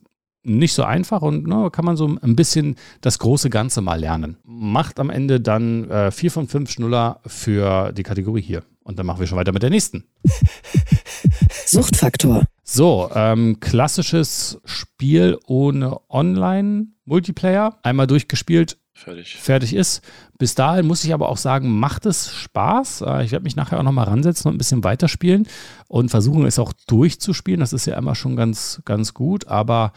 nicht 0.58 0.74
so 0.74 0.84
einfach 0.84 1.22
und 1.22 1.48
ne, 1.48 1.70
kann 1.72 1.86
man 1.86 1.96
so 1.96 2.08
ein 2.08 2.36
bisschen 2.36 2.76
das 3.02 3.20
große 3.20 3.50
Ganze 3.50 3.82
mal 3.82 4.00
lernen. 4.00 4.38
Macht 4.44 5.00
am 5.00 5.10
Ende 5.10 5.40
dann 5.40 5.90
äh, 5.90 6.12
vier 6.12 6.32
von 6.32 6.48
fünf 6.48 6.72
Schnuller 6.72 7.22
für 7.26 7.92
die 7.92 8.04
Kategorie 8.04 8.42
hier. 8.42 8.64
Und 8.84 8.98
dann 8.98 9.06
machen 9.06 9.20
wir 9.20 9.28
schon 9.28 9.38
weiter 9.38 9.52
mit 9.52 9.62
der 9.62 9.70
nächsten. 9.70 10.06
Suchtfaktor. 11.68 12.44
So, 12.64 13.10
ähm, 13.14 13.60
klassisches 13.60 14.60
Spiel 14.66 15.38
ohne 15.46 16.00
Online-Multiplayer. 16.10 17.78
Einmal 17.84 18.08
durchgespielt, 18.08 18.78
fertig. 18.94 19.36
fertig 19.38 19.76
ist. 19.76 20.02
Bis 20.40 20.56
dahin 20.56 20.88
muss 20.88 21.04
ich 21.04 21.14
aber 21.14 21.30
auch 21.30 21.38
sagen, 21.38 21.80
macht 21.80 22.06
es 22.06 22.32
Spaß. 22.32 23.02
Äh, 23.02 23.26
ich 23.26 23.32
werde 23.32 23.44
mich 23.44 23.56
nachher 23.56 23.80
auch 23.80 23.84
nochmal 23.84 24.06
ransetzen 24.06 24.50
und 24.50 24.56
ein 24.56 24.58
bisschen 24.58 24.84
weiterspielen 24.84 25.48
und 25.88 26.10
versuchen 26.10 26.46
es 26.46 26.58
auch 26.58 26.74
durchzuspielen. 26.88 27.60
Das 27.60 27.74
ist 27.74 27.86
ja 27.86 27.98
immer 27.98 28.16
schon 28.16 28.36
ganz, 28.36 28.82
ganz 28.86 29.14
gut. 29.14 29.48
Aber 29.48 29.94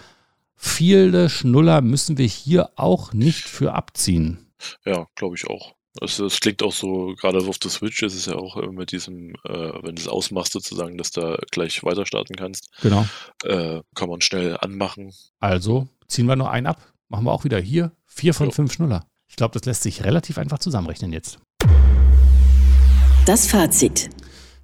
viele 0.57 1.29
Schnuller 1.29 1.81
müssen 1.81 2.19
wir 2.19 2.27
hier 2.27 2.71
auch 2.77 3.13
nicht 3.13 3.45
für 3.45 3.75
abziehen. 3.75 4.53
Ja, 4.85 5.07
glaube 5.15 5.37
ich 5.37 5.47
auch. 5.49 5.75
Also 6.01 6.25
es 6.25 6.41
klingt 6.41 6.63
auch 6.63 6.73
so, 6.73 7.15
gerade 7.21 7.39
auf 7.39 7.59
der 7.59 7.71
Switch 7.71 8.03
ist 8.03 8.15
es 8.15 8.27
ja 8.27 8.35
auch 8.35 8.57
mit 8.71 8.93
diesem, 8.93 9.35
äh, 9.45 9.73
wenn 9.83 9.95
du 9.95 10.01
es 10.01 10.09
ausmachst 10.09 10.53
sozusagen, 10.53 10.97
dass 10.97 11.11
du 11.11 11.39
gleich 11.51 11.85
weiter 11.85 12.07
starten 12.07 12.35
kannst. 12.35 12.71
Genau. 12.81 13.07
Äh, 13.45 13.83
kann 13.95 14.09
man 14.09 14.23
schnell 14.23 14.57
anmachen. 14.59 15.13
Also 15.41 15.89
ziehen 16.09 16.27
wir 16.27 16.37
nur 16.37 16.51
einen 16.51 16.67
ab. 16.67 16.81
Machen 17.09 17.25
wir 17.25 17.33
auch 17.33 17.45
wieder 17.45 17.61
hier. 17.61 17.93
Vier 18.07 18.33
von 18.33 18.47
jo. 18.47 18.53
fünf 18.53 18.73
Schnuller. 18.73 19.07
Ich 19.29 19.37
glaube, 19.37 19.53
das 19.53 19.67
lässt 19.67 19.83
sich 19.83 20.05
relativ 20.05 20.39
einfach 20.39 20.59
zusammenrechnen 20.59 21.13
jetzt. 21.13 21.39
Das 23.27 23.47
Fazit. 23.47 24.11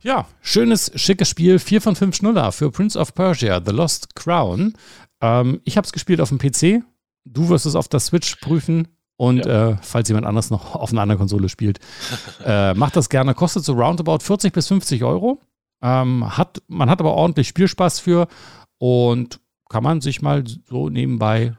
Ja, 0.00 0.26
schönes, 0.40 0.92
schickes 0.94 1.28
Spiel. 1.28 1.58
Vier 1.58 1.82
von 1.82 1.96
fünf 1.96 2.16
Schnuller 2.16 2.52
für 2.52 2.70
Prince 2.70 2.98
of 2.98 3.14
Persia, 3.14 3.60
The 3.64 3.72
Lost 3.72 4.14
Crown. 4.14 4.74
Ähm, 5.20 5.60
ich 5.64 5.76
habe 5.76 5.84
es 5.84 5.92
gespielt 5.92 6.20
auf 6.20 6.28
dem 6.28 6.38
PC. 6.38 6.82
Du 7.24 7.48
wirst 7.48 7.66
es 7.66 7.74
auf 7.74 7.88
der 7.88 8.00
Switch 8.00 8.36
prüfen. 8.36 8.88
Und 9.16 9.46
ja. 9.46 9.70
äh, 9.70 9.76
falls 9.82 10.08
jemand 10.08 10.26
anders 10.26 10.50
noch 10.50 10.74
auf 10.74 10.92
einer 10.92 11.02
anderen 11.02 11.18
Konsole 11.18 11.48
spielt, 11.48 11.80
äh, 12.44 12.74
macht 12.74 12.96
das 12.96 13.08
gerne. 13.08 13.34
Kostet 13.34 13.64
so 13.64 13.72
roundabout 13.72 14.20
40 14.20 14.52
bis 14.52 14.68
50 14.68 15.04
Euro. 15.04 15.40
Ähm, 15.82 16.36
hat, 16.36 16.62
man 16.68 16.90
hat 16.90 17.00
aber 17.00 17.14
ordentlich 17.14 17.48
Spielspaß 17.48 18.00
für 18.00 18.28
und 18.78 19.40
kann 19.68 19.82
man 19.82 20.00
sich 20.00 20.22
mal 20.22 20.44
so 20.66 20.88
nebenbei 20.88 21.56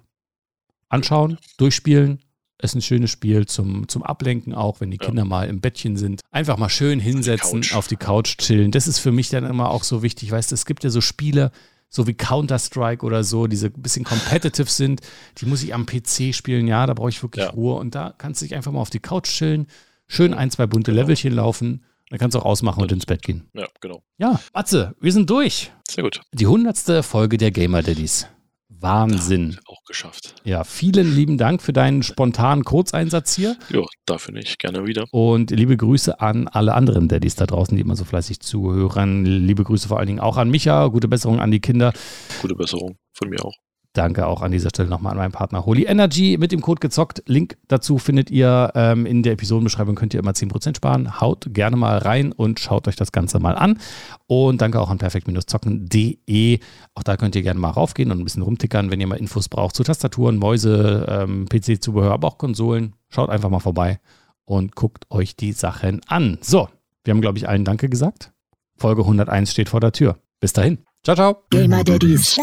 anschauen, 0.89 1.37
durchspielen. 1.57 2.19
Ist 2.61 2.75
ein 2.75 2.81
schönes 2.81 3.09
Spiel 3.11 3.45
zum, 3.45 3.87
zum 3.87 4.03
Ablenken 4.03 4.53
auch, 4.53 4.81
wenn 4.81 4.91
die 4.91 4.97
Kinder 4.97 5.21
ja. 5.21 5.27
mal 5.27 5.47
im 5.47 5.61
Bettchen 5.61 5.95
sind. 5.95 6.21
Einfach 6.31 6.57
mal 6.57 6.67
schön 6.67 6.99
hinsetzen, 6.99 7.59
auf 7.59 7.67
die, 7.67 7.73
auf 7.75 7.87
die 7.87 7.95
Couch 7.95 8.37
chillen. 8.37 8.71
Das 8.71 8.85
ist 8.85 8.99
für 8.99 9.13
mich 9.13 9.29
dann 9.29 9.45
immer 9.45 9.69
auch 9.69 9.83
so 9.83 10.03
wichtig. 10.03 10.31
Weißt 10.31 10.51
du, 10.51 10.55
es 10.55 10.65
gibt 10.65 10.83
ja 10.83 10.89
so 10.89 10.99
Spiele, 10.99 11.51
so 11.89 12.07
wie 12.07 12.13
Counter-Strike 12.13 13.05
oder 13.05 13.23
so, 13.23 13.47
diese 13.47 13.67
ein 13.67 13.81
bisschen 13.81 14.05
competitive 14.05 14.69
sind, 14.69 15.01
die 15.39 15.45
muss 15.45 15.63
ich 15.63 15.73
am 15.73 15.85
PC 15.85 16.33
spielen. 16.33 16.67
Ja, 16.67 16.85
da 16.85 16.93
brauche 16.93 17.09
ich 17.09 17.21
wirklich 17.21 17.45
ja. 17.45 17.51
Ruhe. 17.51 17.75
Und 17.75 17.95
da 17.95 18.13
kannst 18.17 18.41
du 18.41 18.45
dich 18.45 18.55
einfach 18.55 18.71
mal 18.71 18.79
auf 18.79 18.91
die 18.91 18.99
Couch 18.99 19.27
chillen, 19.27 19.67
schön 20.07 20.33
ein, 20.33 20.51
zwei 20.51 20.67
bunte 20.67 20.91
genau. 20.91 21.03
Levelchen 21.03 21.33
laufen. 21.33 21.83
Dann 22.09 22.17
kannst 22.17 22.35
du 22.35 22.39
auch 22.39 22.45
ausmachen 22.45 22.81
und 22.81 22.91
ins 22.91 23.05
Bett 23.05 23.21
gehen. 23.21 23.49
Ja, 23.53 23.67
genau. 23.81 24.03
Ja, 24.17 24.39
Matze, 24.53 24.95
wir 24.99 25.11
sind 25.11 25.29
durch. 25.29 25.71
Sehr 25.87 26.03
gut. 26.03 26.21
Die 26.33 26.47
hundertste 26.47 27.03
Folge 27.03 27.37
der 27.37 27.51
Gamer 27.51 27.83
Daddies. 27.83 28.27
Wahnsinn. 28.69 29.51
Ja, 29.51 29.59
auch 29.65 29.83
geschafft. 29.85 30.35
Ja, 30.43 30.63
vielen 30.63 31.13
lieben 31.13 31.37
Dank 31.37 31.61
für 31.61 31.73
deinen 31.73 32.03
spontanen 32.03 32.63
Kurzeinsatz 32.63 33.35
hier. 33.35 33.57
Ja, 33.69 33.81
dafür 34.05 34.33
nicht. 34.33 34.59
Gerne 34.59 34.85
wieder. 34.85 35.05
Und 35.11 35.51
liebe 35.51 35.75
Grüße 35.75 36.21
an 36.21 36.47
alle 36.47 36.73
anderen 36.75 37.07
Daddys 37.07 37.35
da 37.35 37.45
draußen, 37.45 37.75
die 37.75 37.81
immer 37.81 37.95
so 37.95 38.05
fleißig 38.05 38.39
zuhören. 38.39 39.25
Liebe 39.25 39.63
Grüße 39.63 39.87
vor 39.87 39.97
allen 39.97 40.07
Dingen 40.07 40.19
auch 40.19 40.37
an 40.37 40.49
Micha. 40.49 40.87
Gute 40.87 41.07
Besserung 41.07 41.39
an 41.39 41.51
die 41.51 41.59
Kinder. 41.59 41.93
Gute 42.41 42.55
Besserung 42.55 42.97
von 43.13 43.29
mir 43.29 43.43
auch. 43.43 43.55
Danke 43.93 44.27
auch 44.27 44.43
an 44.43 44.51
dieser 44.51 44.69
Stelle 44.69 44.87
nochmal 44.87 45.13
an 45.13 45.17
meinen 45.17 45.31
Partner 45.31 45.65
Holy 45.65 45.85
Energy 45.85 46.37
mit 46.39 46.51
dem 46.51 46.61
Code 46.61 46.79
gezockt. 46.79 47.23
Link 47.25 47.57
dazu 47.67 47.97
findet 47.97 48.29
ihr 48.29 48.71
ähm, 48.75 49.07
in 49.07 49.23
der 49.23 49.33
Episodenbeschreibung, 49.33 49.95
könnt 49.95 50.13
ihr 50.13 50.19
immer 50.19 50.31
10% 50.31 50.75
sparen. 50.75 51.19
Haut 51.19 51.47
gerne 51.49 51.75
mal 51.75 51.97
rein 51.97 52.31
und 52.31 52.59
schaut 52.59 52.87
euch 52.87 52.95
das 52.95 53.11
Ganze 53.11 53.39
mal 53.39 53.55
an. 53.55 53.79
Und 54.27 54.61
danke 54.61 54.79
auch 54.79 54.91
an 54.91 54.99
perfekt-zocken.de. 54.99 56.59
Auch 56.93 57.03
da 57.03 57.17
könnt 57.17 57.35
ihr 57.35 57.41
gerne 57.41 57.59
mal 57.59 57.71
raufgehen 57.71 58.11
und 58.11 58.19
ein 58.19 58.23
bisschen 58.23 58.43
rumtickern, 58.43 58.91
wenn 58.91 59.01
ihr 59.01 59.07
mal 59.07 59.15
Infos 59.15 59.49
braucht 59.49 59.75
zu 59.75 59.83
Tastaturen, 59.83 60.37
Mäuse, 60.37 61.07
ähm, 61.09 61.47
PC-Zubehör, 61.49 62.11
aber 62.11 62.27
auch 62.27 62.37
Konsolen. 62.37 62.93
Schaut 63.09 63.31
einfach 63.31 63.49
mal 63.49 63.59
vorbei 63.59 63.99
und 64.45 64.75
guckt 64.75 65.07
euch 65.09 65.35
die 65.35 65.51
Sachen 65.51 66.01
an. 66.07 66.37
So, 66.41 66.69
wir 67.03 67.11
haben, 67.11 67.21
glaube 67.21 67.39
ich, 67.39 67.49
allen 67.49 67.65
Danke 67.65 67.89
gesagt. 67.89 68.33
Folge 68.77 69.01
101 69.01 69.51
steht 69.51 69.69
vor 69.69 69.79
der 69.79 69.93
Tür. 69.93 70.17
Bis 70.39 70.53
dahin. 70.53 70.88
Ciao, 71.03 71.15
ciao. 71.15 71.43
Gamer 71.49 71.83
Daddies. 71.83 72.37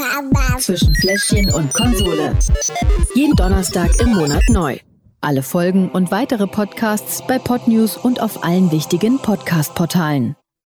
Zwischen 0.59 0.95
Fläschchen 0.95 1.53
und 1.53 1.73
Konsole. 1.75 2.35
Jeden 3.14 3.37
Donnerstag 3.37 4.01
im 4.01 4.14
Monat 4.14 4.42
neu. 4.49 4.79
Alle 5.21 5.42
Folgen 5.42 5.90
und 5.90 6.11
weitere 6.11 6.47
Podcasts 6.47 7.23
bei 7.27 7.38
Podnews 7.38 7.97
und 7.97 8.21
auf 8.21 8.45
allen 8.45 8.71
wichtigen 8.73 9.19
Podcast-Portalen. 9.19 10.37